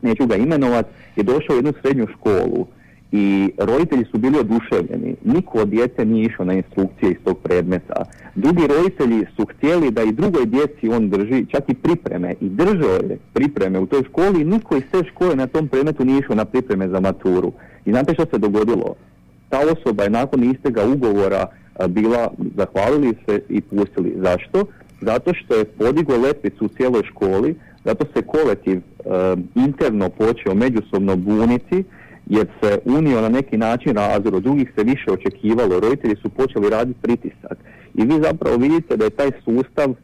neću 0.02 0.26
ga 0.26 0.36
imenovati, 0.36 0.90
je 1.16 1.24
došao 1.24 1.54
u 1.54 1.58
jednu 1.58 1.74
srednju 1.82 2.08
školu 2.14 2.68
i 3.12 3.52
roditelji 3.58 4.06
su 4.12 4.18
bili 4.18 4.40
oduševljeni. 4.40 5.16
Niko 5.24 5.58
od 5.58 5.70
djece 5.70 6.06
nije 6.06 6.26
išao 6.26 6.46
na 6.46 6.54
instrukcije 6.54 7.12
iz 7.12 7.18
tog 7.24 7.38
predmeta. 7.38 8.06
Drugi 8.36 8.68
roditelji 8.68 9.26
su 9.36 9.46
htjeli 9.46 9.92
da 9.92 10.04
i 10.04 10.12
drugoj 10.12 10.46
djeci 10.46 10.90
on 10.90 11.10
drži 11.10 11.46
čak 11.52 11.64
i 11.68 11.74
pripreme 11.74 12.36
i 12.42 12.50
držao 12.50 12.90
je 12.90 13.18
pripreme 13.34 13.80
u 13.80 13.86
toj 13.86 14.04
školi 14.04 14.42
i 14.42 14.46
niko 14.46 14.78
iz 14.78 14.84
te 14.92 15.04
škole 15.10 15.36
na 15.36 15.48
tom 15.48 15.68
predmetu 15.68 16.06
nije 16.06 16.20
išao 16.20 16.36
na 16.36 16.46
pripreme 16.46 16.88
za 16.88 17.00
maturu. 17.00 17.52
I 17.86 17.92
znate 17.92 18.14
što 18.14 18.26
se 18.26 18.38
dogodilo? 18.38 18.96
Ta 19.50 19.60
osoba 19.60 20.04
je 20.04 20.10
nakon 20.10 20.44
istega 20.44 20.86
ugovora 20.86 21.48
bila, 21.90 22.32
zahvalili 22.58 23.14
se 23.26 23.42
i 23.50 23.62
pustili. 23.62 24.14
Zašto? 24.18 24.66
Zato 25.02 25.34
što 25.34 25.56
je 25.56 25.66
podigao 25.66 26.18
letvicu 26.18 26.66
u 26.66 26.68
cijeloj 26.68 27.04
školi, 27.04 27.56
zato 27.86 28.06
se 28.14 28.22
kolektiv 28.22 28.82
interno 29.56 30.10
počeo 30.10 30.54
međusobno 30.56 31.16
buniti 31.16 31.84
jer 32.30 32.48
se 32.62 32.80
unio 32.86 33.22
na 33.22 33.30
neki 33.30 33.58
način 33.58 33.96
razor, 33.96 34.36
od 34.36 34.44
drugih 34.44 34.72
se 34.76 34.84
više 34.84 35.12
očekivalo, 35.12 35.80
roditelji 35.80 36.16
su 36.22 36.30
počeli 36.30 36.70
raditi 36.70 37.00
pritisak. 37.02 37.58
I 37.94 38.06
vi 38.06 38.14
zapravo 38.24 38.58
vidite 38.58 38.98
da 38.98 39.04
je 39.04 39.10
taj 39.10 39.32
sustav 39.46 39.90
e, 39.90 39.96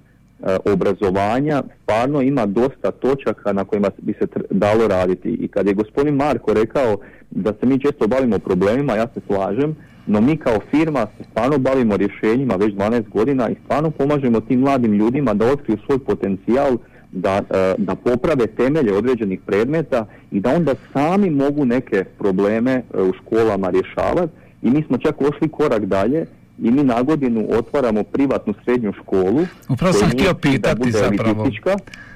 obrazovanja 0.65 1.63
stvarno 1.81 2.21
ima 2.21 2.45
dosta 2.45 2.91
točaka 2.91 3.53
na 3.53 3.63
kojima 3.63 3.89
bi 3.97 4.13
se 4.13 4.27
dalo 4.49 4.87
raditi. 4.87 5.29
I 5.29 5.47
kad 5.47 5.67
je 5.67 5.73
gospodin 5.73 6.15
Marko 6.15 6.53
rekao 6.53 6.97
da 7.31 7.53
se 7.59 7.65
mi 7.65 7.79
često 7.79 8.07
bavimo 8.07 8.39
problemima, 8.39 8.95
ja 8.95 9.07
se 9.13 9.21
slažem, 9.27 9.75
no 10.07 10.21
mi 10.21 10.37
kao 10.37 10.59
firma 10.71 11.07
se 11.17 11.23
stvarno 11.29 11.57
bavimo 11.57 11.97
rješenjima 11.97 12.55
već 12.55 12.73
12 12.73 13.09
godina 13.09 13.49
i 13.49 13.55
stvarno 13.63 13.91
pomažemo 13.91 14.39
tim 14.39 14.59
mladim 14.59 14.93
ljudima 14.93 15.33
da 15.33 15.51
otkriju 15.51 15.77
svoj 15.85 15.99
potencijal 15.99 16.77
da, 17.13 17.41
e, 17.49 17.75
da 17.77 17.95
poprave 17.95 18.47
temelje 18.47 18.93
određenih 18.93 19.39
predmeta 19.45 20.05
i 20.31 20.39
da 20.39 20.55
onda 20.55 20.75
sami 20.93 21.29
mogu 21.29 21.65
neke 21.65 22.03
probleme 22.03 22.71
e, 22.71 23.01
u 23.01 23.13
školama 23.13 23.69
rješavati 23.69 24.33
i 24.61 24.69
mi 24.69 24.83
smo 24.83 24.97
čak 24.97 25.21
ošli 25.21 25.49
korak 25.49 25.85
dalje 25.85 26.25
i 26.59 26.71
mi 26.71 26.83
na 26.83 27.01
godinu 27.01 27.47
otvaramo 27.49 28.03
privatnu 28.03 28.53
srednju 28.63 28.93
školu. 29.01 29.45
Upravo 29.69 29.93
sam 29.93 30.09
htio 30.09 30.33
pitati 30.33 30.91
zapravo. 30.91 31.49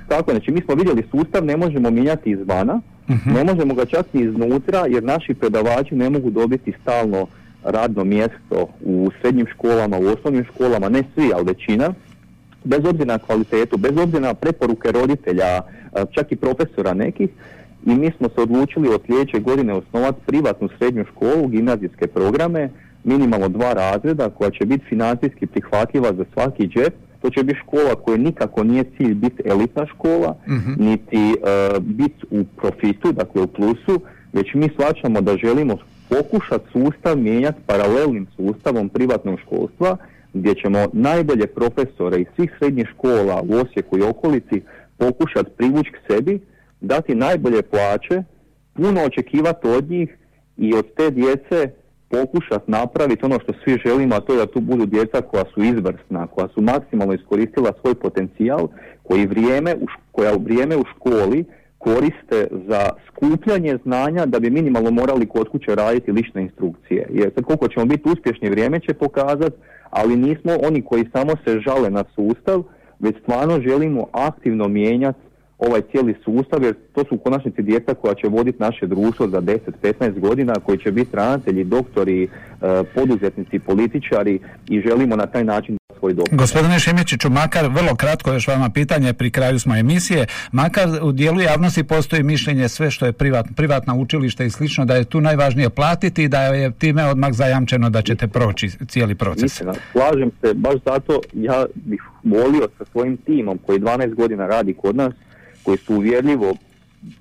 Tako, 0.07 0.31
znači 0.31 0.51
mi 0.51 0.62
smo 0.62 0.75
vidjeli 0.75 1.03
sustav, 1.12 1.45
ne 1.45 1.57
možemo 1.57 1.91
mijenjati 1.91 2.31
izvana, 2.31 2.81
uh 3.07 3.15
ne 3.25 3.43
možemo 3.43 3.73
ga 3.73 3.86
čak 3.86 4.05
ni 4.13 4.21
iznutra 4.21 4.86
jer 4.89 5.03
naši 5.03 5.33
predavači 5.33 5.95
ne 5.95 6.10
mogu 6.10 6.29
dobiti 6.29 6.73
stalno 6.81 7.27
radno 7.63 8.03
mjesto 8.03 8.67
u 8.81 9.10
srednjim 9.21 9.47
školama, 9.53 9.97
u 9.97 10.05
osnovnim 10.05 10.45
školama, 10.53 10.89
ne 10.89 11.03
svi, 11.13 11.31
ali 11.36 11.45
većina 11.45 11.93
bez 12.67 12.86
obzira 12.86 13.13
na 13.13 13.19
kvalitetu, 13.19 13.77
bez 13.77 13.97
obzira 13.97 14.27
na 14.27 14.34
preporuke 14.34 14.91
roditelja, 14.91 15.62
čak 16.12 16.32
i 16.32 16.36
profesora 16.36 16.93
nekih, 16.93 17.30
i 17.86 17.95
mi 17.95 18.12
smo 18.17 18.30
se 18.36 18.41
odlučili 18.41 18.89
od 18.89 19.01
sljedeće 19.06 19.39
godine 19.39 19.73
osnovati 19.73 20.21
privatnu 20.25 20.69
srednju 20.77 21.06
školu, 21.12 21.47
gimnazijske 21.47 22.08
programe, 22.08 22.69
minimalno 23.03 23.49
dva 23.49 23.73
razreda 23.73 24.30
koja 24.30 24.49
će 24.51 24.65
biti 24.65 24.86
financijski 24.86 25.45
prihvatljiva 25.45 26.13
za 26.13 26.25
svaki 26.34 26.67
džep. 26.67 26.93
To 27.21 27.30
će 27.30 27.43
biti 27.43 27.60
škola 27.60 27.95
koja 27.95 28.17
nikako 28.17 28.63
nije 28.63 28.84
cilj 28.97 29.13
biti 29.13 29.43
elitna 29.45 29.86
škola, 29.86 30.36
mhm. 30.47 30.71
niti 30.77 31.36
biti 31.82 32.25
u 32.32 32.43
profitu, 32.58 33.12
dakle 33.12 33.41
u 33.41 33.47
plusu, 33.47 34.01
već 34.34 34.53
mi 34.53 34.69
shvaćamo 34.73 35.21
da 35.21 35.38
želimo 35.38 35.77
pokušati 36.10 36.65
sustav 36.71 37.17
mijenjati 37.17 37.62
paralelnim 37.65 38.27
sustavom 38.36 38.89
privatnog 38.89 39.39
školstva 39.39 39.97
gdje 40.39 40.54
ćemo 40.56 40.86
najbolje 40.93 41.47
profesore 41.47 42.17
iz 42.19 42.28
svih 42.36 42.52
srednjih 42.60 42.88
škola 42.93 43.43
u 43.50 43.54
Osijeku 43.54 43.97
i 43.97 44.04
okolici 44.04 44.62
pokušati 44.97 45.50
privući 45.58 45.91
k 45.91 46.13
sebi, 46.13 46.39
dati 46.82 47.15
najbolje 47.15 47.62
plaće, 47.62 48.23
puno 48.73 49.04
očekivati 49.06 49.67
od 49.67 49.89
njih 49.89 50.17
i 50.58 50.73
od 50.73 50.86
te 50.97 51.12
djece 51.12 51.71
pokušati 52.10 52.71
napraviti 52.71 53.26
ono 53.26 53.39
što 53.39 53.54
svi 53.63 53.78
želimo, 53.86 54.15
a 54.15 54.19
to 54.19 54.34
je 54.34 54.38
da 54.39 54.52
tu 54.52 54.60
budu 54.60 54.86
djeca 54.86 55.21
koja 55.21 55.43
su 55.54 55.63
izvrsna, 55.63 56.28
koja 56.28 56.47
su 56.47 56.62
maksimalno 56.62 57.13
iskoristila 57.13 57.73
svoj 57.82 57.95
potencijal, 57.95 58.67
koji 59.04 59.26
vrijeme, 59.26 59.76
koja 60.12 60.36
u 60.36 60.39
vrijeme 60.39 60.76
u 60.78 60.84
školi 60.95 61.45
koriste 61.78 62.47
za 62.67 62.89
skupljanje 63.08 63.78
znanja 63.84 64.26
da 64.26 64.39
bi 64.39 64.50
minimalno 64.50 64.91
morali 64.91 65.26
kod 65.26 65.50
kuće 65.50 65.76
raditi 65.76 66.12
lične 66.12 66.41
instrukcije. 66.41 67.08
Jer 67.10 67.32
sad 67.36 67.43
koliko 67.43 67.67
ćemo 67.67 67.86
biti 67.86 68.10
uspješni 68.10 68.50
vrijeme 68.50 68.80
će 68.80 68.93
pokazati, 68.93 69.56
ali 69.89 70.15
nismo 70.15 70.52
oni 70.63 70.82
koji 70.82 71.10
samo 71.13 71.32
se 71.45 71.60
žale 71.60 71.89
na 71.89 72.04
sustav, 72.15 72.63
već 73.00 73.15
stvarno 73.21 73.62
želimo 73.62 74.08
aktivno 74.12 74.67
mijenjati 74.67 75.26
ovaj 75.60 75.82
cijeli 75.91 76.15
sustav, 76.26 76.63
jer 76.63 76.76
to 76.93 77.04
su 77.10 77.15
u 77.15 77.17
konačnici 77.17 77.62
djeca 77.62 77.93
koja 77.93 78.13
će 78.13 78.28
voditi 78.28 78.60
naše 78.60 78.88
društvo 78.88 79.28
za 79.28 79.41
10-15 79.41 80.20
godina, 80.20 80.54
koji 80.54 80.78
će 80.78 80.91
biti 80.91 81.15
ravnatelji, 81.15 81.63
doktori, 81.63 82.24
e, 82.24 82.28
poduzetnici, 82.96 83.60
političari 83.60 84.39
i 84.70 84.82
želimo 84.82 85.15
na 85.15 85.26
taj 85.26 85.43
način 85.43 85.78
svoj 86.00 86.15
Gospodine 86.32 86.80
Šimičiću, 86.80 87.30
makar 87.30 87.65
vrlo 87.67 87.96
kratko 87.96 88.34
još 88.34 88.48
vama 88.48 88.70
pitanje, 88.70 89.13
pri 89.13 89.32
kraju 89.32 89.60
smo 89.60 89.76
emisije, 89.76 90.26
makar 90.52 90.88
u 91.04 91.12
dijelu 91.12 91.41
javnosti 91.41 91.84
postoji 91.84 92.24
mišljenje 92.24 92.70
sve 92.70 92.91
što 92.91 93.06
je 93.06 93.12
privat, 93.12 93.46
privatna 93.56 93.96
učilište 93.96 94.46
i 94.46 94.50
slično, 94.50 94.86
da 94.86 94.96
je 94.96 95.06
tu 95.06 95.22
najvažnije 95.22 95.70
platiti 95.70 96.24
i 96.24 96.28
da 96.28 96.41
je 96.41 96.72
time 96.72 97.06
odmah 97.06 97.34
zajamčeno 97.34 97.89
da 97.89 98.02
ćete 98.02 98.28
proći 98.28 98.70
cijeli 98.88 99.15
proces. 99.15 99.41
Mislim, 99.41 99.70
slažem 99.91 100.32
se, 100.41 100.54
baš 100.54 100.76
zato 100.86 101.22
ja 101.34 101.65
bih 101.76 102.02
volio 102.24 102.67
sa 102.78 102.86
svojim 102.91 103.17
timom 103.17 103.60
koji 103.65 103.80
12 103.80 104.13
godina 104.13 104.48
radi 104.48 104.74
kod 104.74 104.96
nas 104.96 105.13
koji 105.67 105.77
su 105.77 105.95
uvjerljivo 105.95 106.56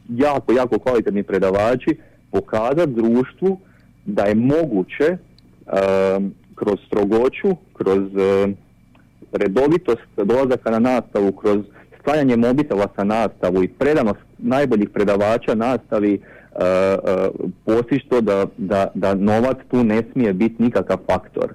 jako, 0.09 0.53
jako 0.53 0.79
kvalitetni 0.79 1.23
predavači, 1.23 1.97
pokazati 2.31 2.93
društvu 2.93 3.59
da 4.05 4.25
je 4.25 4.35
moguće 4.35 5.09
um, 5.09 6.35
kroz 6.55 6.79
strogoću, 6.87 7.57
kroz 7.73 7.99
um, 7.99 8.57
redovitost 9.33 10.09
dolazaka 10.17 10.71
na 10.71 10.79
nastavu, 10.79 11.33
kroz 11.33 11.59
stajanje 12.01 12.37
mobitela 12.37 12.89
sa 12.97 13.05
nastavu 13.05 13.63
i 13.63 13.69
predanost 13.69 14.21
najboljih 14.39 14.89
predavača 14.91 15.55
nastavi 15.55 16.15
uh, 16.15 16.61
uh, 16.61 17.51
postići 17.65 18.09
to 18.09 18.21
da, 18.21 18.47
da, 18.57 18.91
da 18.95 19.15
novac 19.15 19.57
tu 19.71 19.85
ne 19.85 20.03
smije 20.13 20.33
biti 20.33 20.63
nikakav 20.63 20.99
faktor. 21.07 21.55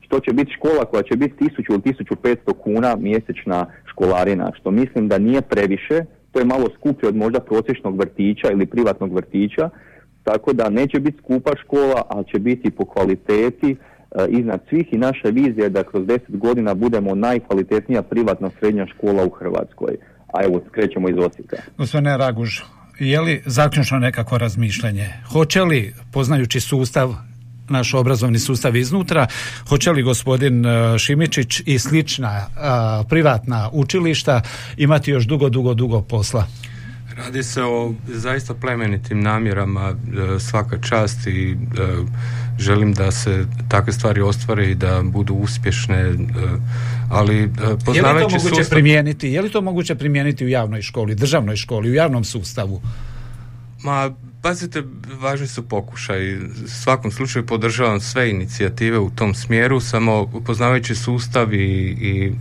Što 0.00 0.20
će 0.20 0.32
biti 0.32 0.52
škola 0.52 0.84
koja 0.84 1.02
će 1.02 1.16
biti 1.16 1.44
1000 1.44 1.64
ili 1.68 1.78
1500 1.78 2.52
kuna 2.62 2.96
mjesečna 2.96 3.66
školarina, 3.90 4.52
što 4.60 4.70
mislim 4.70 5.08
da 5.08 5.18
nije 5.18 5.42
previše, 5.42 6.04
to 6.32 6.38
je 6.38 6.44
malo 6.44 6.66
skuplje 6.78 7.08
od 7.08 7.16
možda 7.16 7.40
prosječnog 7.40 7.98
vrtića 7.98 8.50
ili 8.50 8.66
privatnog 8.66 9.14
vrtića, 9.14 9.70
tako 10.24 10.52
da 10.52 10.70
neće 10.70 11.00
biti 11.00 11.18
skupa 11.18 11.50
škola, 11.64 12.02
ali 12.08 12.24
će 12.32 12.38
biti 12.38 12.70
po 12.70 12.84
kvaliteti 12.84 13.70
e, 13.70 13.76
iznad 14.28 14.60
svih 14.68 14.92
i 14.92 14.98
naša 14.98 15.28
vizija 15.28 15.64
je 15.64 15.70
da 15.70 15.82
kroz 15.82 16.06
deset 16.06 16.36
godina 16.36 16.74
budemo 16.74 17.14
najkvalitetnija 17.14 18.02
privatna 18.02 18.50
srednja 18.60 18.86
škola 18.86 19.24
u 19.24 19.30
Hrvatskoj. 19.30 19.96
A 20.32 20.44
evo, 20.44 20.62
skrećemo 20.68 21.08
iz 21.08 21.16
Osijeka. 21.18 21.56
Gospodine 21.78 22.16
Raguž, 22.16 22.60
je 22.98 23.20
li 23.20 23.42
zaključno 23.46 23.98
nekako 23.98 24.38
razmišljanje? 24.38 25.06
Hoće 25.32 25.62
li, 25.62 25.94
poznajući 26.12 26.60
sustav 26.60 27.14
naš 27.70 27.94
obrazovni 27.94 28.38
sustav 28.38 28.76
iznutra. 28.76 29.26
Hoće 29.68 29.90
li 29.90 30.02
gospodin 30.02 30.66
e, 30.66 30.98
Šimičić 30.98 31.62
i 31.66 31.78
slična 31.78 32.36
e, 32.36 32.48
privatna 33.08 33.70
učilišta 33.72 34.42
imati 34.76 35.10
još 35.10 35.24
dugo, 35.24 35.48
dugo, 35.48 35.74
dugo 35.74 36.02
posla? 36.02 36.46
Radi 37.16 37.42
se 37.42 37.62
o 37.62 37.94
zaista 38.06 38.54
plemenitim 38.54 39.20
namjerama 39.20 39.90
e, 39.90 40.40
svaka 40.40 40.78
čast 40.80 41.26
i 41.26 41.56
želim 42.58 42.92
da 42.94 43.10
se 43.10 43.46
takve 43.68 43.92
stvari 43.92 44.20
ostvare 44.20 44.70
i 44.70 44.74
da 44.74 45.02
budu 45.02 45.34
uspješne 45.34 46.12
ali 47.10 47.50
poznavajući 47.84 48.34
je 48.34 48.38
li 48.38 48.42
to 48.42 48.50
moguće 48.50 48.70
primijeniti 48.70 49.28
je 49.28 49.42
li 49.42 49.50
to 49.50 49.60
moguće 49.60 49.94
primijeniti 49.94 50.44
u 50.44 50.48
javnoj 50.48 50.82
školi 50.82 51.14
državnoj 51.14 51.56
školi 51.56 51.90
u 51.90 51.94
javnom 51.94 52.24
sustavu 52.24 52.82
ma 53.82 54.10
Pazite, 54.42 54.82
važni 55.20 55.46
su 55.46 55.68
pokušaj. 55.68 56.36
U 56.36 56.40
svakom 56.68 57.10
slučaju 57.10 57.46
podržavam 57.46 58.00
sve 58.00 58.30
inicijative 58.30 58.98
u 58.98 59.10
tom 59.10 59.34
smjeru, 59.34 59.80
samo 59.80 60.30
upoznavajući 60.34 60.94
sustav 60.94 61.54
i, 61.54 61.96
i 62.00 62.32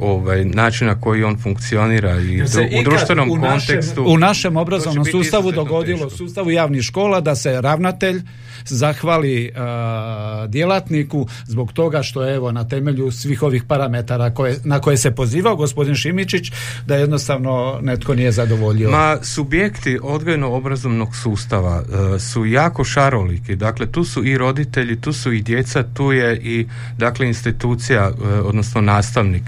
ovaj, 0.00 0.44
način 0.44 0.86
na 0.86 1.00
koji 1.00 1.24
on 1.24 1.38
funkcionira 1.38 2.20
i 2.20 2.42
u 2.80 2.82
društvenom 2.84 3.30
u 3.30 3.40
kontekstu. 3.40 4.04
u 4.06 4.18
našem 4.18 4.56
obrazovnom 4.56 5.04
sustavu 5.04 5.52
dogodilo, 5.52 6.10
sustavu 6.10 6.50
javnih 6.50 6.82
škola, 6.82 7.20
da 7.20 7.34
se 7.34 7.60
ravnatelj 7.60 8.22
zahvali 8.64 9.50
uh, 9.54 10.50
djelatniku 10.50 11.26
zbog 11.46 11.72
toga 11.72 12.02
što 12.02 12.34
evo 12.34 12.52
na 12.52 12.68
temelju 12.68 13.10
svih 13.10 13.42
ovih 13.42 13.64
parametara 13.64 14.30
koje, 14.30 14.56
na 14.64 14.80
koje 14.80 14.96
se 14.96 15.10
pozivao 15.10 15.56
gospodin 15.56 15.94
Šimičić 15.94 16.52
da 16.86 16.96
jednostavno 16.96 17.78
netko 17.82 18.14
nije 18.14 18.32
zadovoljio. 18.32 18.90
Ma 18.90 19.18
subjekti 19.22 19.98
odgojno 20.02 20.52
obrazovnog 20.52 21.16
sustava 21.16 21.82
uh, 21.82 22.20
su 22.20 22.46
jako 22.46 22.84
šaroliki. 22.84 23.56
Dakle 23.56 23.86
tu 23.86 24.04
su 24.04 24.24
i 24.24 24.38
roditelji, 24.38 25.00
tu 25.00 25.12
su 25.12 25.32
i 25.32 25.42
djeca, 25.42 25.84
tu 25.94 26.12
je 26.12 26.36
i 26.36 26.66
dakle 26.98 27.26
institucija 27.26 28.10
uh, 28.10 28.16
odnosno 28.44 28.80
nastavnik. 28.80 29.45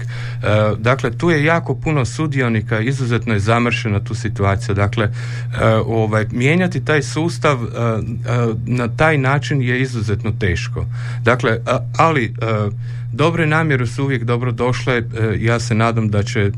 Dakle 0.77 1.17
tu 1.17 1.29
je 1.29 1.43
jako 1.43 1.75
puno 1.75 2.05
sudionika, 2.05 2.79
izuzetno 2.79 3.33
je 3.33 3.39
zamršena 3.39 3.99
tu 3.99 4.15
situacija. 4.15 4.75
Dakle 4.75 5.09
ovaj 5.85 6.25
mijenjati 6.31 6.85
taj 6.85 7.01
sustav 7.01 7.59
na 8.65 8.87
taj 8.87 9.17
način 9.17 9.61
je 9.61 9.81
izuzetno 9.81 10.31
teško. 10.39 10.85
Dakle, 11.23 11.59
ali 11.97 12.25
e, 12.25 12.29
dobre 13.13 13.45
namjere 13.45 13.85
su 13.85 14.03
uvijek 14.03 14.23
dobro 14.23 14.51
došle. 14.51 14.97
E, 14.97 15.03
ja 15.39 15.59
se 15.59 15.75
nadam 15.75 16.09
da 16.09 16.23
će 16.23 16.51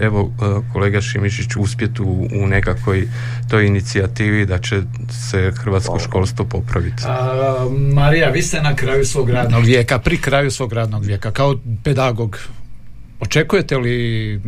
evo 0.00 0.30
e, 0.30 0.72
kolega 0.72 1.00
Šimišić 1.00 1.56
uspjeti 1.56 2.02
u, 2.02 2.28
u 2.42 2.46
nekakvoj 2.46 3.08
toj 3.50 3.66
inicijativi 3.66 4.46
da 4.46 4.58
će 4.58 4.82
se 5.30 5.52
hrvatsko 5.56 5.98
školstvo 5.98 6.44
popraviti. 6.44 7.02
A, 7.06 7.68
Marija, 7.92 8.30
vi 8.30 8.42
ste 8.42 8.62
na 8.62 8.76
kraju 8.76 9.04
svog 9.04 9.30
radnog 9.30 9.64
vijeka, 9.64 9.98
pri 9.98 10.16
kraju 10.16 10.50
svog 10.50 10.72
radnog 10.72 11.04
vijeka, 11.04 11.30
kao 11.30 11.56
pedagog 11.84 12.38
Očekujete 13.20 13.76
li, 13.78 14.40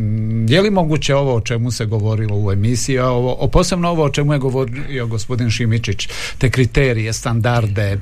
je 0.49 0.61
li 0.61 0.69
moguće 0.69 1.15
ovo 1.15 1.35
o 1.35 1.41
čemu 1.41 1.71
se 1.71 1.85
govorilo 1.85 2.37
u 2.37 2.51
emisiji, 2.51 2.99
a 2.99 3.07
ovo, 3.07 3.33
o 3.33 3.47
posebno 3.47 3.89
ovo 3.89 4.03
o 4.03 4.09
čemu 4.09 4.33
je 4.33 4.39
govorio 4.39 5.07
gospodin 5.07 5.49
Šimičić, 5.49 6.09
te 6.37 6.49
kriterije, 6.49 7.13
standarde, 7.13 7.91
e, 7.91 7.97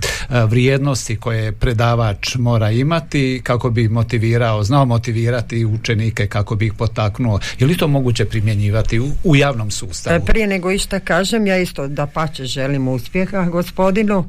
vrijednosti 0.46 1.16
koje 1.16 1.52
predavač 1.52 2.36
mora 2.36 2.72
imati 2.72 3.42
kako 3.44 3.70
bi 3.70 3.90
motivirao, 3.90 4.64
znao 4.64 4.86
motivirati 4.86 5.66
učenike, 5.66 6.28
kako 6.28 6.56
bi 6.56 6.66
ih 6.66 6.74
potaknuo. 6.74 7.40
Je 7.60 7.68
li 7.68 7.78
to 7.78 7.88
moguće 7.88 8.26
primjenjivati 8.26 9.00
u, 9.00 9.08
u 9.24 9.36
javnom 9.36 9.72
sustavu? 9.72 10.16
E, 10.16 10.26
prije 10.26 10.48
nego 10.48 10.72
išta 10.72 11.00
kažem, 11.00 11.48
ja 11.48 11.58
isto 11.58 11.88
da 11.88 12.08
pače 12.08 12.46
želim 12.46 12.88
uspjeha 12.88 13.44
gospodinu 13.44 14.26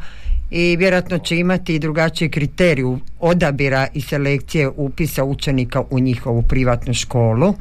i 0.55 0.77
vjerojatno 0.77 1.19
će 1.19 1.39
imati 1.39 1.75
i 1.75 1.79
drugačiji 1.79 2.29
kriteriju 2.29 2.99
odabira 3.21 3.87
i 3.95 4.01
selekcije 4.01 4.69
upisa 4.69 5.25
učenika 5.25 5.83
u 5.91 5.99
njihovu 5.99 6.43
privatnu 6.43 6.95
školu. 6.95 7.55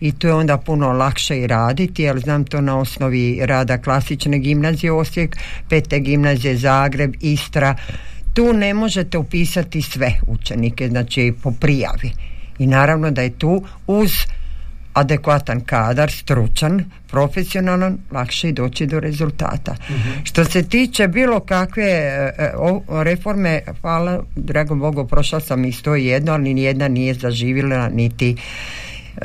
I 0.00 0.12
to 0.12 0.26
je 0.26 0.34
onda 0.34 0.56
puno 0.56 0.92
lakše 0.92 1.38
i 1.38 1.46
raditi 1.46 2.02
jer 2.02 2.18
znam 2.18 2.44
to 2.44 2.60
na 2.60 2.78
osnovi 2.78 3.40
rada 3.42 3.78
klasične 3.78 4.38
gimnazije 4.38 4.92
Osijek, 4.92 5.36
pete 5.68 5.98
gimnazije 5.98 6.56
Zagreb, 6.56 7.14
Istra. 7.20 7.76
Tu 8.34 8.52
ne 8.52 8.74
možete 8.74 9.18
upisati 9.18 9.82
sve 9.82 10.12
učenike 10.26 10.88
znači 10.88 11.34
po 11.42 11.52
prijavi. 11.60 12.12
I 12.58 12.66
naravno 12.66 13.10
da 13.10 13.22
je 13.22 13.38
tu 13.38 13.64
uz 13.86 14.12
adekvatan 14.96 15.60
kadar, 15.60 16.10
stručan, 16.10 16.84
profesionalan, 17.06 17.98
lakše 18.10 18.48
i 18.48 18.52
doći 18.52 18.86
do 18.86 19.00
rezultata. 19.00 19.76
Mhm. 19.90 20.24
Što 20.24 20.44
se 20.44 20.62
tiče 20.62 21.08
bilo 21.08 21.40
kakve 21.40 21.84
e, 21.84 22.32
e, 22.38 22.52
reforme, 23.04 23.60
hvala, 23.80 24.22
drago 24.36 24.74
Bogu, 24.74 25.06
prošla 25.06 25.40
sam 25.40 25.64
isto 25.64 25.94
jedno, 25.94 26.32
ali 26.32 26.54
nijedna 26.54 26.88
nije 26.88 27.14
zaživjela 27.14 27.88
niti 27.88 28.36
e, 29.16 29.20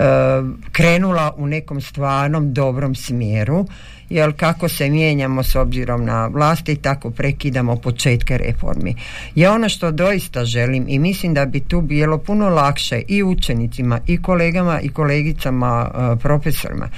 krenula 0.71 1.33
u 1.37 1.47
nekom 1.47 1.81
stvarnom 1.81 2.53
dobrom 2.53 2.95
smjeru 2.95 3.65
jer 4.11 4.33
kako 4.37 4.69
se 4.69 4.89
mijenjamo 4.89 5.43
s 5.43 5.55
obzirom 5.55 6.05
na 6.05 6.27
vlasti 6.27 6.75
tako 6.75 7.09
prekidamo 7.11 7.75
početke 7.75 8.37
reformi. 8.37 8.95
Ja 9.35 9.53
ono 9.53 9.69
što 9.69 9.91
doista 9.91 10.45
želim 10.45 10.85
i 10.87 10.99
mislim 10.99 11.33
da 11.33 11.45
bi 11.45 11.59
tu 11.59 11.81
bilo 11.81 12.17
puno 12.17 12.49
lakše 12.49 13.01
i 13.07 13.23
učenicima 13.23 13.99
i 14.07 14.21
kolegama 14.21 14.81
i 14.81 14.89
kolegicama 14.89 15.89
e, 15.93 16.19
profesorima 16.19 16.89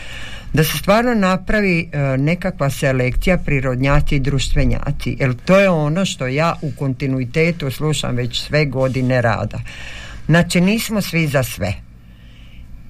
da 0.54 0.64
se 0.64 0.78
stvarno 0.78 1.14
napravi 1.14 1.90
e, 1.92 2.18
nekakva 2.18 2.70
selekcija 2.70 3.38
prirodnjaci 3.38 4.16
i 4.16 4.20
društvenjaci 4.20 5.18
jer 5.20 5.36
to 5.46 5.60
je 5.60 5.70
ono 5.70 6.06
što 6.06 6.28
ja 6.28 6.56
u 6.62 6.72
kontinuitetu 6.80 7.72
slušam 7.72 8.16
već 8.16 8.42
sve 8.42 8.66
godine 8.66 9.22
rada. 9.22 9.60
Znači 10.26 10.62
nismo 10.62 11.02
svi 11.02 11.28
za 11.28 11.44
sve 11.44 11.74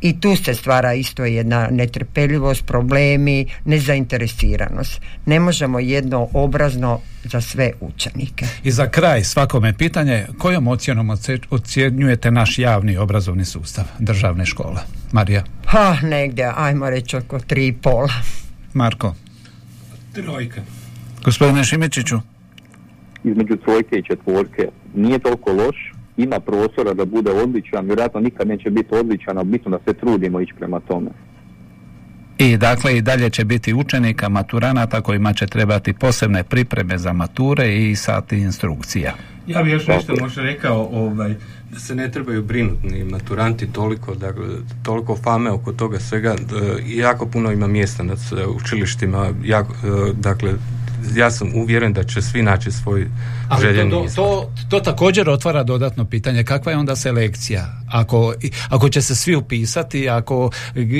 i 0.03 0.19
tu 0.19 0.35
se 0.35 0.53
stvara 0.53 0.93
isto 0.93 1.25
jedna 1.25 1.67
netrpeljivost, 1.71 2.65
problemi, 2.65 3.45
nezainteresiranost. 3.65 5.01
Ne 5.25 5.39
možemo 5.39 5.79
jedno 5.79 6.27
obrazno 6.33 6.99
za 7.23 7.41
sve 7.41 7.71
učenike. 7.81 8.45
I 8.63 8.71
za 8.71 8.89
kraj 8.89 9.23
svakome 9.23 9.73
pitanje, 9.73 10.25
kojom 10.37 10.67
ocjenom 10.67 11.17
ocjenjujete 11.49 12.31
naš 12.31 12.59
javni 12.59 12.97
obrazovni 12.97 13.45
sustav 13.45 13.85
državne 13.99 14.45
škole? 14.45 14.81
Marija? 15.11 15.43
Ha, 15.65 15.97
negdje, 16.03 16.51
ajmo 16.55 16.89
reći 16.89 17.17
oko 17.17 17.39
tri 17.39 17.67
i 17.67 17.73
pola. 17.73 18.13
Marko? 18.73 19.15
Trojka. 20.13 20.61
Gospodine 21.23 21.63
Šimičiću? 21.63 22.19
Između 23.23 23.57
trojke 23.57 23.95
i 23.95 24.03
četvorke 24.03 24.67
nije 24.95 25.19
toliko 25.19 25.51
loš, 25.51 25.92
ima 26.17 26.39
prostora 26.39 26.93
da 26.93 27.05
bude 27.05 27.31
odličan, 27.31 27.85
vjerojatno 27.85 28.19
nikad 28.19 28.47
neće 28.47 28.69
biti 28.69 28.95
odličan, 28.95 29.37
ali 29.37 29.47
bitno 29.47 29.71
da 29.71 29.79
se 29.85 29.93
trudimo 29.93 30.41
ići 30.41 30.53
prema 30.57 30.79
tome. 30.79 31.09
I 32.37 32.57
dakle 32.57 32.97
i 32.97 33.01
dalje 33.01 33.29
će 33.29 33.45
biti 33.45 33.73
učenika, 33.73 34.29
maturanata 34.29 35.01
kojima 35.01 35.33
će 35.33 35.47
trebati 35.47 35.93
posebne 35.93 36.43
pripreme 36.43 36.97
za 36.97 37.13
mature 37.13 37.75
i 37.75 37.95
sati 37.95 38.37
instrukcija. 38.37 39.13
Ja 39.47 39.63
bih 39.63 39.73
još 39.73 39.87
nešto 39.87 40.15
možda 40.21 40.41
rekao 40.41 40.89
ovaj, 40.91 41.35
da 41.71 41.79
se 41.79 41.95
ne 41.95 42.11
trebaju 42.11 42.43
brinuti 42.43 42.87
ni 42.87 43.03
maturanti 43.03 43.67
toliko, 43.67 44.15
dakle, 44.15 44.45
toliko 44.83 45.15
fame 45.15 45.51
oko 45.51 45.73
toga 45.73 45.99
svega. 45.99 46.35
jako 46.85 47.25
puno 47.25 47.51
ima 47.51 47.67
mjesta 47.67 48.03
na 48.03 48.13
učilištima, 48.55 49.29
jako, 49.43 49.73
e, 49.73 50.13
dakle 50.13 50.53
ja 51.15 51.31
sam 51.31 51.55
uvjeren 51.55 51.93
da 51.93 52.03
će 52.03 52.21
svi 52.21 52.41
naći 52.41 52.71
svoj 52.71 53.07
željeni 53.61 53.91
to, 53.91 54.05
to, 54.15 54.51
to, 54.69 54.79
također 54.79 55.29
otvara 55.29 55.63
dodatno 55.63 56.05
pitanje 56.05 56.43
kakva 56.43 56.71
je 56.71 56.77
onda 56.77 56.95
selekcija? 56.95 57.81
Ako, 57.91 58.33
ako 58.69 58.89
će 58.89 59.01
se 59.01 59.15
svi 59.15 59.35
upisati 59.35 60.09
ako 60.09 60.49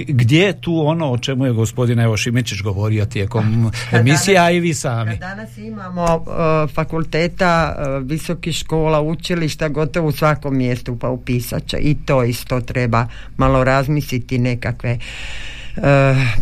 gdje 0.07 0.39
je 0.39 0.61
tu 0.61 0.87
ono 0.87 1.11
o 1.11 1.17
čemu 1.17 1.45
je 1.45 1.53
gospodin 1.53 1.99
Evo 1.99 2.17
Šimičić 2.17 2.61
govorio 2.61 3.05
tijekom 3.05 3.71
emisije 3.99 4.37
a 4.39 4.51
i 4.51 4.59
vi 4.59 4.73
sami? 4.73 5.17
Danas 5.17 5.57
imamo 5.57 6.15
uh, 6.15 6.73
fakulteta 6.73 7.75
uh, 7.77 8.07
visokih 8.07 8.55
škola 8.55 9.01
učilišta 9.01 9.69
gotovo 9.69 10.07
u 10.07 10.11
svakom 10.11 10.57
mjestu 10.57 10.97
pa 10.99 11.09
upisat 11.09 11.65
će. 11.65 11.77
I 11.77 11.95
to 12.05 12.23
isto 12.23 12.61
treba 12.61 13.07
malo 13.37 13.63
razmisliti 13.63 14.37
nekakve 14.37 14.97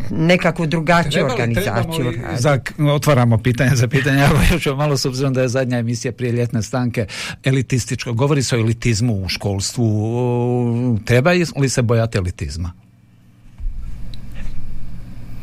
nekakvu 0.10 0.66
drugačiju 0.66 1.26
organizaciju. 1.26 2.14
Za, 2.38 2.60
otvaramo 2.94 3.38
pitanje 3.38 3.76
za 3.76 3.88
pitanje, 3.88 4.24
evo 4.32 4.40
još 4.52 4.66
malo 4.66 4.98
s 4.98 5.06
obzirom 5.06 5.34
da 5.34 5.42
je 5.42 5.48
zadnja 5.48 5.78
emisija 5.78 6.12
prije 6.12 6.32
ljetne 6.32 6.62
stanke 6.62 7.06
elitističko. 7.44 8.14
Govori 8.14 8.44
se 8.44 8.56
o 8.56 8.60
elitizmu 8.60 9.14
u 9.14 9.30
školstvu. 9.30 11.00
Treba 11.06 11.32
li 11.32 11.70
se 11.70 11.82
bojati 11.82 12.18
elitizma? 12.18 12.72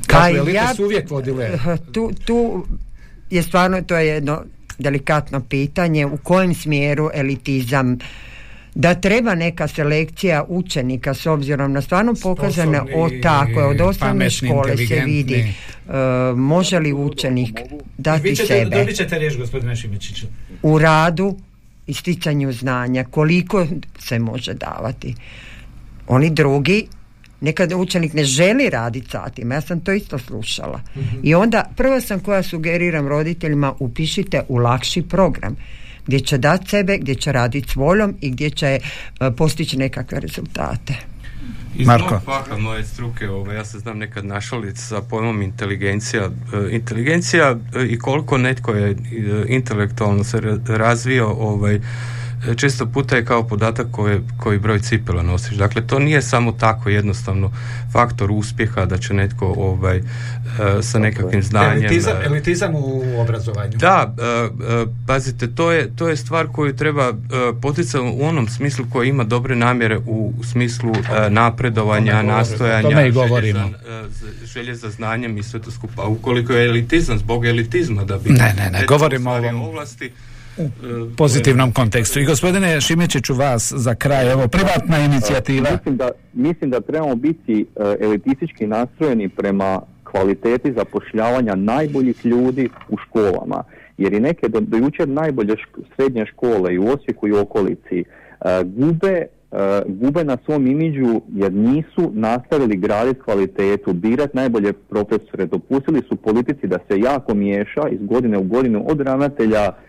Kažu, 0.07 0.37
elite 0.37 0.53
ja, 0.53 0.75
su 0.75 0.85
uvijek 0.85 1.11
vodile. 1.11 1.45
Eh, 1.45 1.77
tu, 1.93 2.13
tu 2.25 2.67
je 3.31 3.43
stvarno, 3.43 3.83
to 3.83 3.97
je 3.97 4.07
jedno 4.07 4.43
delikatno 4.79 5.41
pitanje 5.41 6.07
u 6.07 6.17
kojem 6.17 6.55
smjeru 6.55 7.11
elitizam 7.15 7.99
da 8.79 8.95
treba 8.95 9.35
neka 9.35 9.69
selekcija 9.69 10.45
učenika 10.49 11.15
s 11.15 11.27
obzirom 11.27 11.73
na 11.73 11.81
stvarno 11.83 12.15
pokazane 12.23 12.81
od 12.95 13.13
tako 13.23 13.61
od 13.61 13.81
osnovne 13.81 14.31
škole 14.31 14.77
se 14.77 15.03
vidi 15.07 15.55
uh, 15.87 15.95
može 16.39 16.79
li 16.79 16.93
učenik 16.93 17.61
dati 17.99 18.37
sebe? 18.37 18.77
u 20.63 20.79
radu 20.79 21.37
i 21.87 21.95
sticanju 21.95 22.53
znanja 22.53 23.05
koliko 23.05 23.67
se 23.99 24.19
može 24.19 24.55
davati. 24.55 25.15
Oni 26.09 26.31
drugi 26.31 26.87
nekad 27.41 27.73
učenik 27.73 28.13
ne 28.13 28.25
želi 28.25 28.71
raditi 28.71 29.11
satima 29.11 29.55
ja 29.55 29.61
sam 29.61 29.81
to 29.81 29.93
isto 29.93 30.19
slušala. 30.19 30.81
Mhm. 30.97 31.17
i 31.23 31.35
onda 31.35 31.71
prvo 31.77 32.01
sam 32.01 32.21
koja 32.21 32.43
sugeriram 32.43 33.09
roditeljima 33.09 33.75
upišite 33.79 34.43
u 34.49 34.57
lakši 34.57 35.03
program 35.03 35.57
gdje 36.09 36.21
će 36.21 36.39
dati 36.39 36.69
sebe, 36.69 36.99
gdje 36.99 37.15
će 37.15 37.33
raditi 37.33 37.69
s 37.69 37.77
voljom 37.77 38.15
i 38.21 38.31
gdje 38.31 38.51
će 38.51 38.67
e, 38.67 38.81
postići 39.37 39.77
nekakve 39.77 40.21
rezultate. 40.21 40.95
Iz 41.77 41.87
Marko. 41.87 42.21
paha 42.27 42.57
moje 42.59 42.85
struke, 42.85 43.29
ovaj, 43.29 43.57
ja 43.57 43.65
se 43.65 43.79
znam 43.79 43.99
nekad 43.99 44.25
našaliti 44.25 44.81
sa 44.81 45.03
pojmom 45.03 45.43
inteligencija. 45.43 46.23
E, 46.25 46.31
inteligencija 46.71 47.57
e, 47.77 47.85
i 47.85 47.99
koliko 47.99 48.39
netko 48.39 48.73
je 48.73 48.97
intelektualno 49.49 50.25
se 50.25 50.41
razvio 50.69 51.29
ovaj, 51.29 51.81
često 52.57 52.87
puta 52.87 53.17
je 53.17 53.25
kao 53.25 53.43
podatak 53.43 53.87
koji, 53.91 54.21
koji 54.37 54.59
broj 54.59 54.79
cipela 54.79 55.23
nosiš. 55.23 55.57
Dakle, 55.57 55.87
to 55.87 55.99
nije 55.99 56.23
samo 56.23 56.53
tako 56.53 56.89
jednostavno 56.89 57.53
faktor 57.93 58.31
uspjeha 58.31 58.85
da 58.85 58.99
će 58.99 59.15
netko 59.15 59.55
ovaj, 59.57 59.97
e, 59.97 60.03
sa 60.83 60.99
nekakvim 60.99 61.43
znanjem... 61.43 61.85
Elitizam, 61.85 62.17
e, 62.23 62.25
elitizam 62.25 62.75
u 62.75 63.21
obrazovanju. 63.21 63.73
Da, 63.77 64.15
e, 64.19 64.87
pazite, 65.07 65.55
to 65.55 65.73
je, 65.73 65.97
to 65.97 66.09
je 66.09 66.17
stvar 66.17 66.47
koju 66.53 66.77
treba 66.77 67.13
poticati 67.63 68.05
u 68.05 68.25
onom 68.25 68.49
smislu 68.49 68.87
koji 68.93 69.09
ima 69.09 69.25
dobre 69.25 69.57
namjere 69.57 69.99
u 70.07 70.33
smislu 70.43 70.93
napredovanja, 71.31 72.23
nastojanja, 72.23 72.89
tome 72.89 73.13
želje 73.13 73.53
za, 74.11 74.27
želje 74.45 74.75
za 74.75 74.91
znanjem 74.91 75.39
i 75.39 75.43
sve 75.43 75.61
to 75.61 75.71
skupa. 75.71 76.05
Ukoliko 76.05 76.53
je 76.53 76.69
elitizam 76.69 77.19
zbog 77.19 77.47
elitizma 77.47 78.05
da 78.05 78.19
bi... 78.19 78.31
Ne, 78.31 78.55
ne, 78.59 78.71
ne, 78.71 78.87
govorimo 78.87 79.31
o 79.31 79.37
ovom... 79.37 79.63
Ovlasti, 79.63 80.13
pozitivnom 81.17 81.73
kontekstu. 81.73 82.21
I 82.21 82.25
gospodine 82.25 82.81
Šimićiću 82.81 83.35
vas 83.35 83.73
za 83.77 83.95
kraj, 83.95 84.33
evo 84.33 84.49
privatna 84.49 84.99
inicijativa. 84.99 85.71
Mislim 85.71 85.97
da, 85.97 86.11
mislim 86.33 86.71
da 86.71 86.81
trebamo 86.81 87.15
biti 87.15 87.67
e, 87.77 87.97
elitistički 88.01 88.67
nastrojeni 88.67 89.29
prema 89.29 89.81
kvaliteti 90.05 90.73
zapošljavanja 90.73 91.55
najboljih 91.55 92.27
ljudi 92.27 92.69
u 92.89 92.97
školama. 92.97 93.65
Jer 93.99 94.13
i 94.13 94.21
neke 94.21 94.49
do, 94.49 94.61
do 94.61 94.77
jučer 94.77 95.09
najbolje 95.09 95.55
srednje 95.97 96.27
škole 96.27 96.75
i 96.75 96.79
u 96.79 96.87
Osijeku 96.87 97.29
i 97.29 97.33
u 97.33 97.39
okolici 97.39 98.05
uh, 98.05 98.51
gube 98.65 99.27
Uh, 99.51 99.59
gube 99.87 100.25
na 100.25 100.37
svom 100.45 100.67
imidžu 100.67 101.21
jer 101.35 101.53
nisu 101.53 102.11
nastavili 102.15 102.77
graditi 102.77 103.21
kvalitetu, 103.21 103.93
birati 103.93 104.37
najbolje 104.37 104.73
profesore, 104.73 105.47
dopustili 105.47 106.03
su 106.09 106.17
politici 106.17 106.67
da 106.67 106.79
se 106.89 107.01
jako 107.01 107.35
miješa 107.35 107.89
iz 107.91 107.99
godine 108.01 108.39
u 108.39 108.43
godinu 108.43 108.85
od 108.89 109.01
ravnatelja 109.01 109.63
E, 109.63 109.88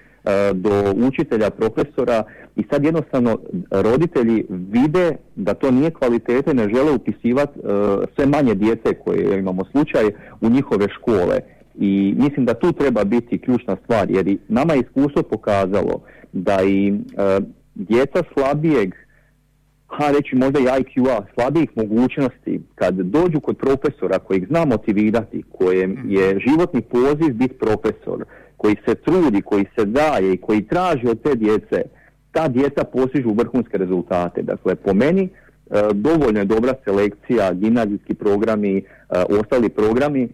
do 0.54 0.94
učitelja, 1.08 1.50
profesora 1.50 2.24
i 2.56 2.64
sad 2.72 2.86
jednostavno 2.86 3.40
roditelji 3.72 4.46
vide 4.50 5.16
da 5.36 5.54
to 5.54 5.72
nije 5.72 5.92
kvalitete, 5.92 6.54
ne 6.54 6.70
žele 6.70 6.92
upisivati 6.92 7.60
e, 7.60 7.62
sve 8.16 8.26
manje 8.26 8.56
djece 8.56 8.94
koje 9.04 9.40
imamo 9.40 9.66
slučaj 9.72 10.04
u 10.42 10.50
njihove 10.50 10.88
škole. 11.00 11.40
I 11.76 12.16
mislim 12.18 12.46
da 12.46 12.54
tu 12.54 12.72
treba 12.72 13.04
biti 13.04 13.38
ključna 13.38 13.78
stvar 13.84 14.12
jer 14.12 14.28
i 14.28 14.38
nama 14.48 14.74
je 14.74 14.80
iskustvo 14.80 15.24
pokazalo 15.24 16.02
da 16.34 16.64
i 16.64 16.88
e, 16.88 16.94
djeca 17.76 18.24
slabijeg 18.34 18.94
ha 19.88 20.12
reći 20.12 20.36
možda 20.36 20.60
i 20.60 20.64
IQ-a, 20.64 21.26
slabijih 21.34 21.70
mogućnosti, 21.76 22.62
kad 22.76 22.96
dođu 22.96 23.40
kod 23.40 23.58
profesora 23.58 24.20
kojih 24.20 24.48
zna 24.48 24.66
motivirati, 24.66 25.44
kojem 25.52 26.12
je 26.12 26.40
životni 26.40 26.82
poziv 26.82 27.34
biti 27.34 27.58
profesor, 27.58 28.26
koji 28.62 28.76
se 28.86 28.95
trudi, 28.95 29.41
koji 29.41 29.66
se 29.76 29.86
daje 29.86 30.34
i 30.34 30.38
koji 30.38 30.68
traži 30.68 31.07
od 31.07 31.22
te 31.22 31.36
djece, 31.36 31.82
ta 32.32 32.47
djeca 32.47 32.84
postižu 32.84 33.34
vrhunske 33.34 33.78
rezultate. 33.78 34.41
Dakle, 34.41 34.76
po 34.76 34.93
meni 34.93 35.24
e, 35.24 35.30
dovoljno 35.93 36.39
je 36.39 36.45
dobra 36.45 36.74
selekcija, 36.86 37.53
gimnazijski 37.53 38.14
programi, 38.14 38.78
e, 38.78 38.84
ostali 39.39 39.70
programi, 39.70 40.30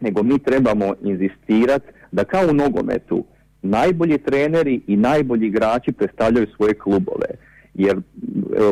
nego 0.00 0.22
mi 0.22 0.38
trebamo 0.38 0.94
inzistirati 1.02 1.86
da 2.12 2.24
kao 2.24 2.48
u 2.50 2.54
nogometu 2.54 3.24
najbolji 3.62 4.18
treneri 4.18 4.80
i 4.86 4.96
najbolji 4.96 5.46
igrači 5.46 5.92
predstavljaju 5.92 6.46
svoje 6.56 6.74
klubove 6.74 7.28
jer 7.78 7.96
e, 7.96 8.00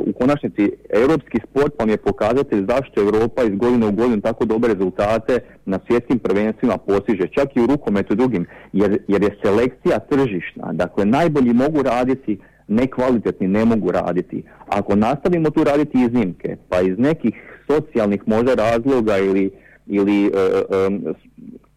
u 0.07 0.13
konačnici 0.13 0.71
europski 0.91 1.39
sport 1.51 1.73
vam 1.79 1.89
je 1.89 1.97
pokazatelj 1.97 2.65
zašto 2.69 3.01
Europa 3.01 3.43
iz 3.43 3.55
godine 3.55 3.87
u 3.87 3.93
godinu 3.93 4.21
tako 4.21 4.45
dobre 4.45 4.75
rezultate 4.75 5.39
na 5.65 5.79
svjetskim 5.87 6.19
prvenstvima 6.19 6.79
postiže, 6.79 7.29
čak 7.29 7.57
i 7.57 7.61
u 7.61 7.67
rukometu 7.67 8.15
drugim, 8.15 8.47
jer, 8.73 8.99
jer 9.09 9.23
je 9.23 9.39
selekcija 9.45 9.99
tržišna. 9.99 10.73
Dakle, 10.73 11.05
najbolji 11.05 11.53
mogu 11.53 11.83
raditi, 11.83 12.39
nekvalitetni 12.69 13.49
ne 13.49 13.65
mogu 13.65 13.91
raditi. 13.91 14.43
Ako 14.67 14.97
nastavimo 14.97 15.51
tu 15.51 15.65
raditi 15.65 15.99
iznimke, 16.03 16.57
pa 16.69 16.81
iz 16.81 16.99
nekih 16.99 17.35
socijalnih 17.67 18.23
možda 18.27 18.55
razloga 18.55 19.19
ili 19.19 19.51
ili 19.89 20.31
uh, 20.31 21.15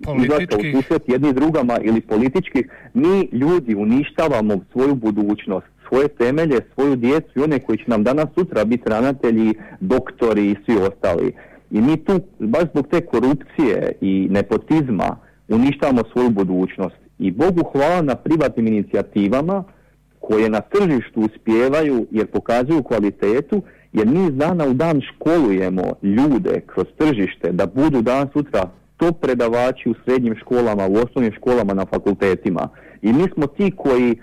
u 0.07 0.75
susret 0.75 1.01
jedni 1.07 1.33
drugama 1.33 1.77
ili 1.81 2.01
političkih, 2.01 2.69
mi 2.93 3.29
ljudi 3.31 3.75
uništavamo 3.75 4.59
svoju 4.71 4.95
budućnost 4.95 5.67
svoje 5.89 6.07
temelje, 6.07 6.59
svoju 6.73 6.95
djecu 6.95 7.29
i 7.35 7.41
one 7.41 7.59
koji 7.59 7.77
će 7.77 7.83
nam 7.87 8.03
danas 8.03 8.25
sutra 8.35 8.65
biti 8.65 8.89
ravnatelji, 8.89 9.53
doktori 9.79 10.51
i 10.51 10.55
svi 10.65 10.77
ostali. 10.77 11.33
I 11.71 11.81
mi 11.81 11.97
tu, 11.97 12.19
baš 12.39 12.63
zbog 12.71 12.87
te 12.87 13.01
korupcije 13.01 13.91
i 14.01 14.27
nepotizma, 14.31 15.17
uništavamo 15.47 16.01
svoju 16.11 16.29
budućnost. 16.29 16.95
I 17.19 17.31
Bogu 17.31 17.63
hvala 17.71 18.01
na 18.01 18.15
privatnim 18.15 18.67
inicijativama 18.67 19.63
koje 20.19 20.49
na 20.49 20.61
tržištu 20.61 21.21
uspijevaju 21.21 22.07
jer 22.11 22.27
pokazuju 22.27 22.83
kvalitetu 22.83 23.61
jer 23.93 24.07
mi 24.07 24.25
iz 24.27 24.35
dana 24.35 24.65
u 24.67 24.73
dan 24.73 25.01
školujemo 25.01 25.83
ljude 26.03 26.61
kroz 26.65 26.87
tržište 26.97 27.51
da 27.51 27.65
budu 27.65 28.01
dan 28.01 28.27
sutra 28.33 28.69
to 28.97 29.11
predavači 29.11 29.89
u 29.89 29.95
srednjim 30.05 30.35
školama, 30.35 30.87
u 30.87 30.93
osnovnim 30.93 31.33
školama, 31.33 31.73
na 31.73 31.85
fakultetima. 31.85 32.69
I 33.01 33.13
mi 33.13 33.23
smo 33.33 33.47
ti 33.47 33.71
koji 33.77 34.15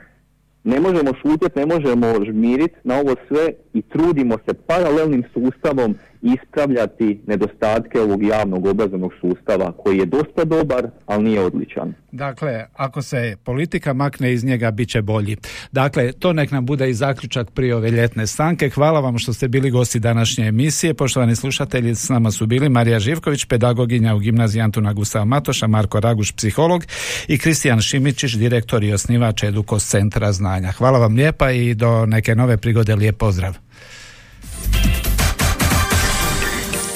ne 0.66 0.80
možemo 0.80 1.10
šutjeti, 1.22 1.58
ne 1.58 1.66
možemo 1.66 2.24
žmiriti 2.24 2.74
na 2.84 2.94
ovo 2.94 3.14
sve 3.28 3.52
i 3.74 3.82
trudimo 3.82 4.38
se 4.46 4.54
paralelnim 4.54 5.24
sustavom 5.34 5.94
ispravljati 6.22 7.20
nedostatke 7.26 8.00
ovog 8.00 8.22
javnog 8.22 8.66
obrazovnog 8.66 9.12
sustava 9.20 9.72
koji 9.72 9.98
je 9.98 10.06
dosta 10.06 10.44
dobar, 10.44 10.86
ali 11.06 11.24
nije 11.24 11.40
odličan. 11.40 11.94
Dakle, 12.12 12.64
ako 12.74 13.02
se 13.02 13.36
politika 13.44 13.92
makne 13.92 14.32
iz 14.32 14.44
njega, 14.44 14.70
bit 14.70 14.88
će 14.88 15.02
bolji. 15.02 15.36
Dakle, 15.72 16.12
to 16.12 16.32
nek 16.32 16.50
nam 16.50 16.66
bude 16.66 16.90
i 16.90 16.94
zaključak 16.94 17.50
prije 17.50 17.76
ove 17.76 17.90
ljetne 17.90 18.26
stanke. 18.26 18.70
Hvala 18.70 19.00
vam 19.00 19.18
što 19.18 19.32
ste 19.32 19.48
bili 19.48 19.70
gosti 19.70 20.00
današnje 20.00 20.46
emisije. 20.46 20.94
Poštovani 20.94 21.36
slušatelji, 21.36 21.94
s 21.94 22.08
nama 22.08 22.30
su 22.30 22.46
bili 22.46 22.68
Marija 22.68 22.98
Živković, 22.98 23.44
pedagoginja 23.44 24.14
u 24.14 24.18
gimnaziji 24.18 24.62
Antuna 24.62 24.92
Gustava 24.92 25.24
Matoša, 25.24 25.66
Marko 25.66 26.00
Raguš, 26.00 26.32
psiholog 26.32 26.84
i 27.28 27.38
Kristijan 27.38 27.80
Šimičić, 27.80 28.32
direktor 28.32 28.84
i 28.84 28.92
osnivač 28.92 29.42
Edukos 29.42 29.86
centra 29.90 30.32
znanja. 30.32 30.72
Hvala 30.72 30.98
vam 30.98 31.14
lijepa 31.14 31.50
i 31.50 31.74
do 31.74 32.06
neke 32.06 32.34
nove 32.34 32.56
prigode 32.56 32.94
lijep 32.94 33.16
pozdrav. 33.16 33.65